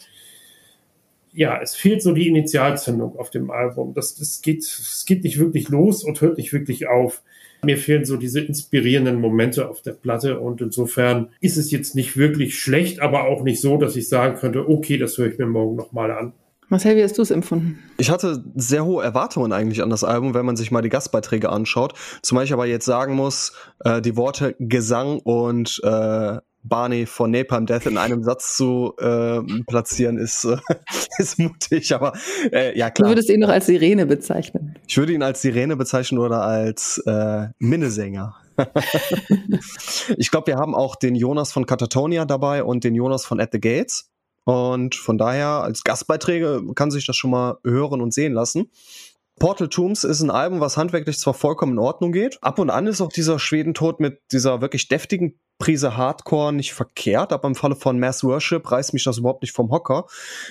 [1.32, 3.92] Ja, es fehlt so die Initialzündung auf dem Album.
[3.94, 7.22] Das, das geht, es geht nicht wirklich los und hört nicht wirklich auf.
[7.62, 12.16] Mir fehlen so diese inspirierenden Momente auf der Platte und insofern ist es jetzt nicht
[12.16, 15.46] wirklich schlecht, aber auch nicht so, dass ich sagen könnte, okay, das höre ich mir
[15.46, 16.32] morgen nochmal an.
[16.68, 17.78] Marcel, wie hast du es empfunden?
[17.96, 21.50] Ich hatte sehr hohe Erwartungen eigentlich an das Album, wenn man sich mal die Gastbeiträge
[21.50, 21.94] anschaut.
[22.22, 23.52] Zumal ich aber jetzt sagen muss,
[23.84, 26.38] äh, die Worte Gesang und äh,
[26.68, 30.56] Barney von Napalm Death in einem Satz zu äh, platzieren, ist, äh,
[31.18, 32.12] ist mutig, aber
[32.52, 33.08] äh, ja klar.
[33.08, 34.74] Du würdest ihn noch als Sirene bezeichnen.
[34.88, 38.34] Ich würde ihn als Sirene bezeichnen oder als äh, Minnesänger.
[40.16, 43.50] ich glaube, wir haben auch den Jonas von Catatonia dabei und den Jonas von At
[43.52, 44.10] the Gates.
[44.47, 48.70] Und von daher als Gastbeiträge kann sich das schon mal hören und sehen lassen.
[49.40, 52.38] Portal Tombs ist ein Album, was handwerklich zwar vollkommen in Ordnung geht.
[52.42, 57.32] Ab und an ist auch dieser Schwedentod mit dieser wirklich deftigen Prise Hardcore nicht verkehrt,
[57.32, 60.07] aber im Falle von Mass Worship reißt mich das überhaupt nicht vom Hocker.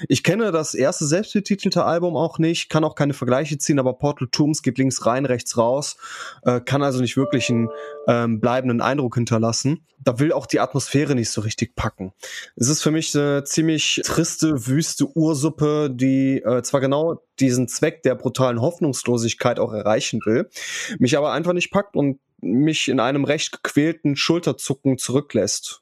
[0.09, 4.27] Ich kenne das erste selbstbetitelte Album auch nicht, kann auch keine Vergleiche ziehen, aber Portal
[4.31, 5.97] Tombs geht links rein, rechts raus,
[6.43, 7.69] äh, kann also nicht wirklich einen
[8.07, 9.85] ähm, bleibenden Eindruck hinterlassen.
[9.99, 12.11] Da will auch die Atmosphäre nicht so richtig packen.
[12.55, 18.03] Es ist für mich eine ziemlich triste, wüste Ursuppe, die äh, zwar genau diesen Zweck
[18.03, 20.49] der brutalen Hoffnungslosigkeit auch erreichen will,
[20.99, 25.81] mich aber einfach nicht packt und mich in einem recht gequälten Schulterzucken zurücklässt.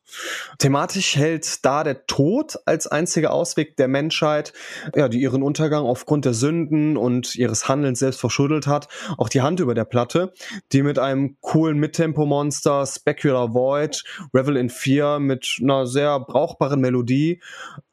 [0.59, 4.53] Thematisch hält da der Tod als einziger Ausweg der Menschheit,
[4.95, 8.87] ja, die ihren Untergang aufgrund der Sünden und ihres Handelns selbst verschuldet hat,
[9.17, 10.33] auch die Hand über der Platte,
[10.71, 17.41] die mit einem coolen Mittempo-Monster, Specular Void, Revel in Fear mit einer sehr brauchbaren Melodie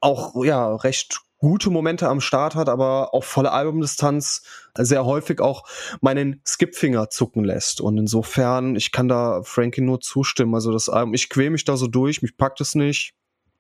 [0.00, 4.42] auch, ja, recht gute Momente am Start hat, aber auf volle Albumdistanz
[4.78, 5.64] sehr häufig auch
[6.00, 7.80] meinen Skipfinger zucken lässt.
[7.80, 10.54] Und insofern, ich kann da Frankie nur zustimmen.
[10.54, 13.14] Also das Album, ich quäl mich da so durch, mich packt es nicht.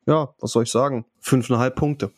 [0.06, 1.06] Ja, was soll ich sagen?
[1.20, 2.12] Fünfeinhalb Punkte.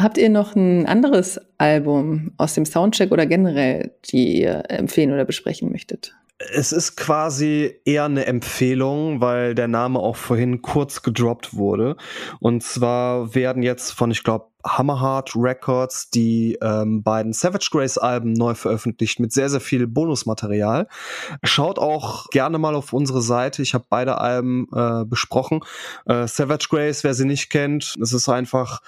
[0.00, 5.24] Habt ihr noch ein anderes Album aus dem Soundcheck oder generell, die ihr empfehlen oder
[5.24, 6.14] besprechen möchtet?
[6.38, 11.96] Es ist quasi eher eine Empfehlung, weil der Name auch vorhin kurz gedroppt wurde.
[12.38, 18.32] Und zwar werden jetzt von, ich glaube, Hammerheart Records die ähm, beiden Savage Grace Alben
[18.32, 20.88] neu veröffentlicht mit sehr, sehr viel Bonusmaterial.
[21.42, 23.62] Schaut auch gerne mal auf unsere Seite.
[23.62, 25.60] Ich habe beide Alben äh, besprochen.
[26.06, 28.80] Äh, Savage Grace, wer sie nicht kennt, es ist einfach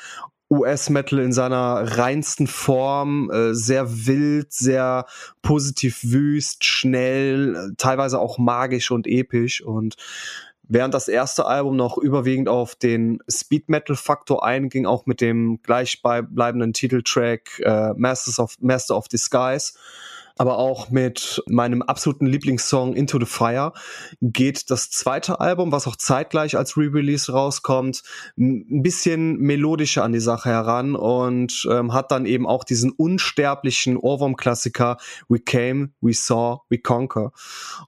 [0.50, 5.06] US-Metal in seiner reinsten Form, äh, sehr wild, sehr
[5.42, 9.62] positiv wüst, schnell, teilweise auch magisch und episch.
[9.62, 9.96] Und
[10.72, 15.60] Während das erste Album noch überwiegend auf den Speed Metal Faktor einging, auch mit dem
[15.64, 19.72] gleichbleibenden Titeltrack äh, Masters of, Master of Disguise,
[20.40, 23.74] aber auch mit meinem absoluten Lieblingssong Into the Fire
[24.22, 28.02] geht das zweite Album, was auch zeitgleich als Re-Release rauskommt,
[28.38, 33.98] ein bisschen melodischer an die Sache heran und ähm, hat dann eben auch diesen unsterblichen
[33.98, 34.96] Ohrwurm-Klassiker
[35.28, 37.32] We Came, We Saw, We Conquer.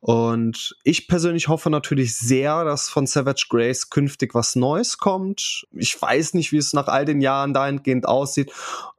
[0.01, 5.67] Und ich persönlich hoffe natürlich sehr, dass von Savage Grace künftig was Neues kommt.
[5.73, 8.53] Ich weiß nicht, wie es nach all den Jahren dahingehend aussieht,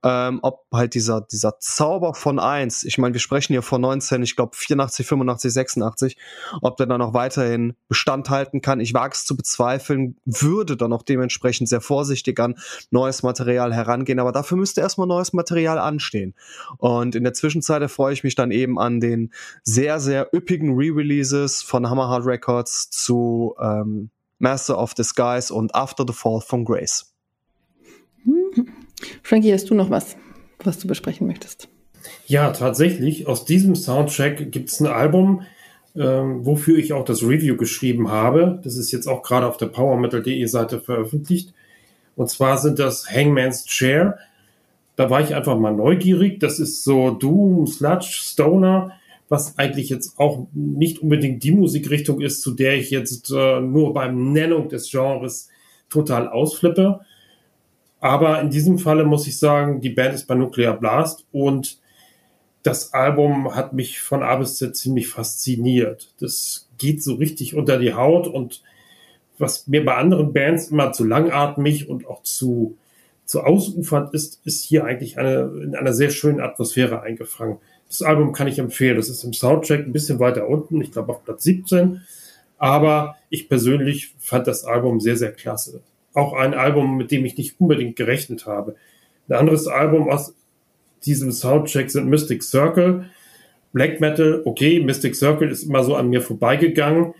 [0.03, 3.81] ähm, ob halt dieser, dieser Zauber von eins, ich meine, wir sprechen sprechen hier von
[3.81, 6.17] 19, ich glaube 84, 85, 86,
[6.61, 8.79] ob der dann noch weiterhin Bestand halten kann.
[8.79, 12.55] Ich wage es zu bezweifeln, würde dann auch dementsprechend sehr vorsichtig an
[12.91, 16.33] neues Material herangehen, aber dafür müsste erstmal neues Material anstehen.
[16.77, 19.31] Und in der Zwischenzeit freue ich mich dann eben an den
[19.63, 26.13] sehr, sehr üppigen Re-Releases von Hammerhard Records zu ähm, Master of Disguise und After the
[26.13, 27.13] Fall von Grace.
[29.21, 30.15] Frankie, hast du noch was,
[30.63, 31.67] was du besprechen möchtest?
[32.25, 33.27] Ja, tatsächlich.
[33.27, 35.43] Aus diesem Soundtrack gibt es ein Album,
[35.95, 38.59] ähm, wofür ich auch das Review geschrieben habe.
[38.63, 41.53] Das ist jetzt auch gerade auf der powermetal.de Seite veröffentlicht.
[42.15, 44.17] Und zwar sind das Hangman's Chair.
[44.95, 46.39] Da war ich einfach mal neugierig.
[46.39, 48.91] Das ist so Doom, Sludge, Stoner,
[49.29, 53.93] was eigentlich jetzt auch nicht unbedingt die Musikrichtung ist, zu der ich jetzt äh, nur
[53.93, 55.49] beim Nennung des Genres
[55.89, 57.01] total ausflippe.
[57.99, 61.79] Aber in diesem Falle muss ich sagen, die Band ist bei Nuclear Blast und
[62.63, 66.13] das Album hat mich von A bis Z ziemlich fasziniert.
[66.19, 68.63] Das geht so richtig unter die Haut und
[69.37, 72.77] was mir bei anderen Bands immer zu langatmig und auch zu,
[73.25, 77.57] zu ausufernd ist, ist hier eigentlich eine, in einer sehr schönen Atmosphäre eingefangen.
[77.89, 78.95] Das Album kann ich empfehlen.
[78.95, 82.01] Das ist im Soundtrack ein bisschen weiter unten, ich glaube auf Platz 17.
[82.57, 85.81] Aber ich persönlich fand das Album sehr, sehr klasse.
[86.13, 88.75] Auch ein Album, mit dem ich nicht unbedingt gerechnet habe.
[89.27, 90.33] Ein anderes Album aus
[91.05, 93.05] diesem Soundcheck sind Mystic Circle.
[93.71, 97.13] Black Metal, okay, Mystic Circle ist immer so an mir vorbeigegangen.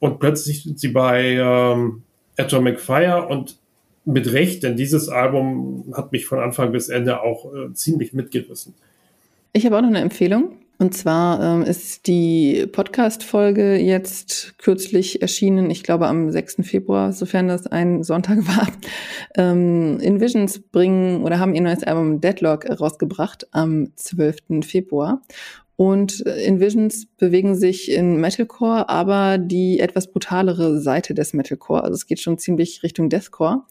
[0.00, 2.02] Und plötzlich sind sie bei ähm,
[2.36, 3.56] Atomic Fire und
[4.04, 8.74] mit Recht, denn dieses Album hat mich von Anfang bis Ende auch äh, ziemlich mitgerissen.
[9.52, 10.58] Ich habe auch noch eine Empfehlung.
[10.78, 16.56] Und zwar ähm, ist die Podcast-Folge jetzt kürzlich erschienen, ich glaube am 6.
[16.62, 18.68] Februar, sofern das ein Sonntag war.
[19.36, 24.66] Ähm, Invisions bringen oder haben ihr neues Album Deadlock rausgebracht am 12.
[24.66, 25.22] Februar.
[25.76, 31.82] Und äh, Invisions bewegen sich in Metalcore, aber die etwas brutalere Seite des Metalcore.
[31.82, 33.62] Also es geht schon ziemlich Richtung Deathcore.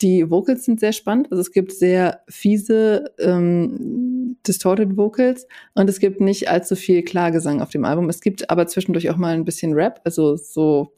[0.00, 1.28] Die Vocals sind sehr spannend.
[1.30, 7.60] Also es gibt sehr fiese, ähm, distorted Vocals und es gibt nicht allzu viel Klagesang
[7.60, 8.08] auf dem Album.
[8.08, 10.92] Es gibt aber zwischendurch auch mal ein bisschen Rap, also so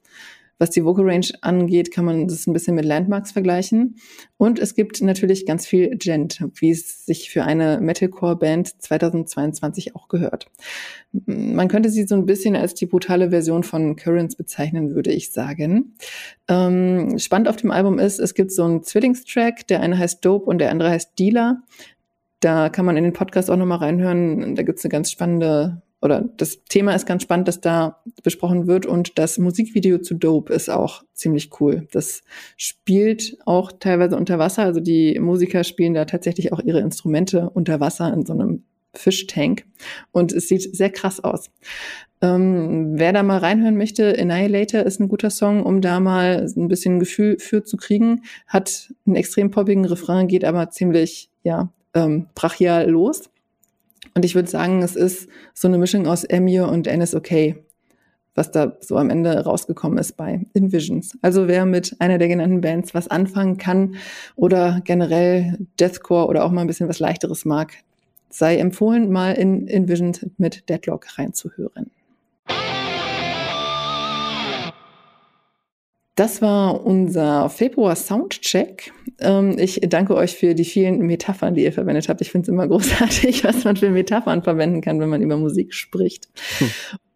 [0.62, 3.96] was die Vocal Range angeht, kann man das ein bisschen mit Landmarks vergleichen.
[4.36, 10.06] Und es gibt natürlich ganz viel Gent, wie es sich für eine Metalcore-Band 2022 auch
[10.06, 10.46] gehört.
[11.26, 15.32] Man könnte sie so ein bisschen als die brutale Version von Currents bezeichnen, würde ich
[15.32, 15.96] sagen.
[16.46, 20.46] Ähm, spannend auf dem Album ist, es gibt so einen Zwillingstrack, der eine heißt Dope
[20.46, 21.64] und der andere heißt Dealer.
[22.38, 24.54] Da kann man in den Podcast auch nochmal reinhören.
[24.54, 28.66] Da gibt es eine ganz spannende oder das Thema ist ganz spannend, dass da besprochen
[28.66, 31.86] wird und das Musikvideo zu Dope ist auch ziemlich cool.
[31.92, 32.22] Das
[32.56, 37.80] spielt auch teilweise unter Wasser, also die Musiker spielen da tatsächlich auch ihre Instrumente unter
[37.80, 38.64] Wasser in so einem
[38.94, 39.64] Fischtank
[40.12, 41.50] und es sieht sehr krass aus.
[42.20, 46.68] Ähm, wer da mal reinhören möchte, Annihilator ist ein guter Song, um da mal ein
[46.68, 48.22] bisschen Gefühl für zu kriegen.
[48.46, 53.28] Hat einen extrem poppigen Refrain, geht aber ziemlich, ja, ähm, brachial los.
[54.14, 57.56] Und ich würde sagen, es ist so eine Mischung aus Emir und NSOK,
[58.35, 61.16] was da so am Ende rausgekommen ist bei Invisions.
[61.22, 63.97] Also wer mit einer der genannten Bands was anfangen kann
[64.37, 67.74] oder generell Deathcore oder auch mal ein bisschen was leichteres mag,
[68.30, 71.91] sei empfohlen, mal in Invisions mit Deadlock reinzuhören.
[76.14, 78.93] Das war unser Februar Soundcheck.
[79.18, 82.20] Ähm, ich danke euch für die vielen Metaphern, die ihr verwendet habt.
[82.20, 85.72] Ich finde es immer großartig, was man für Metaphern verwenden kann, wenn man über Musik
[85.72, 86.28] spricht.
[86.59, 86.70] Hm.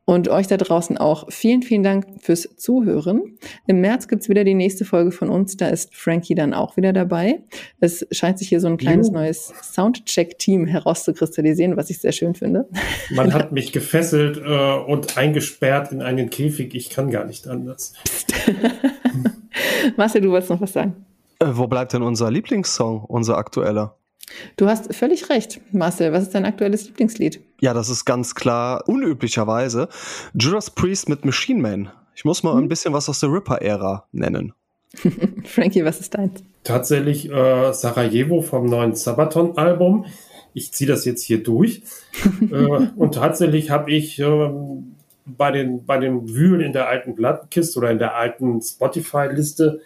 [0.09, 3.37] Und euch da draußen auch vielen, vielen Dank fürs Zuhören.
[3.67, 5.57] Im März gibt's wieder die nächste Folge von uns.
[5.57, 7.41] Da ist Frankie dann auch wieder dabei.
[7.81, 9.19] Es scheint sich hier so ein kleines Juhu.
[9.19, 12.69] neues Soundcheck-Team herauszukristallisieren, was ich sehr schön finde.
[13.11, 16.77] Man hat mich gefesselt äh, und eingesperrt in einen Käfig.
[16.77, 17.93] Ich kann gar nicht anders.
[19.97, 21.05] Marcel, du wolltest noch was sagen.
[21.41, 23.97] Äh, wo bleibt denn unser Lieblingssong, unser aktueller?
[24.57, 26.13] Du hast völlig recht, Marcel.
[26.13, 27.41] Was ist dein aktuelles Lieblingslied?
[27.61, 29.89] Ja, das ist ganz klar, unüblicherweise,
[30.35, 31.91] Judas Priest mit Machine Man.
[32.15, 32.65] Ich muss mal hm.
[32.65, 34.53] ein bisschen was aus der Ripper-Ära nennen.
[35.45, 36.43] Frankie, was ist deins?
[36.65, 40.07] Tatsächlich äh, Sarajevo vom neuen Sabaton-Album.
[40.55, 41.83] ich ziehe das jetzt hier durch.
[42.51, 44.51] äh, und tatsächlich habe ich äh,
[45.27, 49.81] bei den, bei den Wühlen in der alten Plattenkiste oder in der alten Spotify-Liste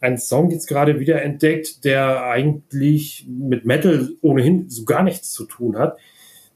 [0.00, 5.44] einen Song jetzt gerade wieder entdeckt, der eigentlich mit Metal ohnehin so gar nichts zu
[5.44, 5.98] tun hat,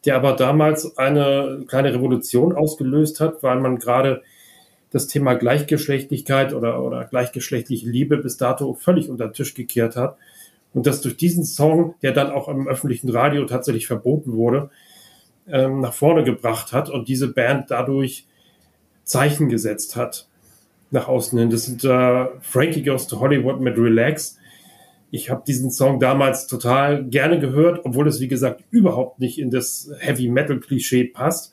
[0.04, 4.22] der aber damals eine kleine Revolution ausgelöst hat, weil man gerade
[4.90, 10.16] das Thema Gleichgeschlechtlichkeit oder, oder gleichgeschlechtliche Liebe bis dato völlig unter den Tisch gekehrt hat.
[10.72, 14.70] Und das durch diesen Song, der dann auch im öffentlichen Radio tatsächlich verboten wurde,
[15.48, 18.26] ähm, nach vorne gebracht hat und diese Band dadurch
[19.04, 20.28] Zeichen gesetzt hat
[20.90, 21.50] nach außen hin.
[21.50, 24.38] Das sind äh, Frankie Goes to Hollywood mit Relax.
[25.10, 29.50] Ich habe diesen Song damals total gerne gehört, obwohl es wie gesagt überhaupt nicht in
[29.50, 31.52] das Heavy Metal Klischee passt.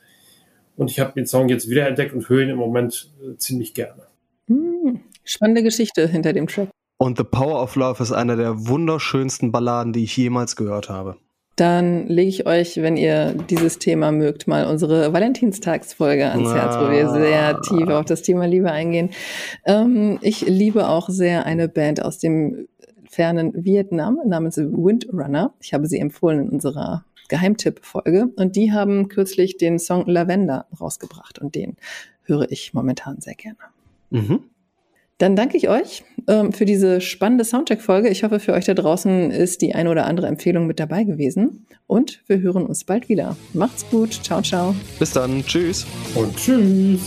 [0.76, 3.74] Und ich habe den Song jetzt wieder entdeckt und höre ihn im Moment äh, ziemlich
[3.74, 4.04] gerne.
[4.48, 6.70] Hm, spannende Geschichte hinter dem Track.
[6.98, 11.18] Und The Power of Love ist einer der wunderschönsten Balladen, die ich jemals gehört habe.
[11.58, 16.92] Dann lege ich euch, wenn ihr dieses Thema mögt, mal unsere Valentinstagsfolge ans Herz, wo
[16.92, 19.10] wir sehr tief auf das Thema Liebe eingehen.
[19.66, 22.68] Ähm, ich liebe auch sehr eine Band aus dem
[23.10, 25.52] fernen Vietnam namens Windrunner.
[25.60, 31.40] Ich habe sie empfohlen in unserer Geheimtipp-Folge und die haben kürzlich den Song Lavender rausgebracht
[31.40, 31.76] und den
[32.24, 33.58] höre ich momentan sehr gerne.
[34.12, 34.44] Mhm.
[35.18, 38.10] Dann danke ich euch ähm, für diese spannende Soundcheck-Folge.
[38.10, 41.66] Ich hoffe, für euch da draußen ist die eine oder andere Empfehlung mit dabei gewesen.
[41.88, 43.36] Und wir hören uns bald wieder.
[43.54, 44.14] Macht's gut.
[44.24, 44.76] Ciao, ciao.
[45.00, 45.44] Bis dann.
[45.44, 45.88] Tschüss.
[46.14, 47.02] Und tschüss.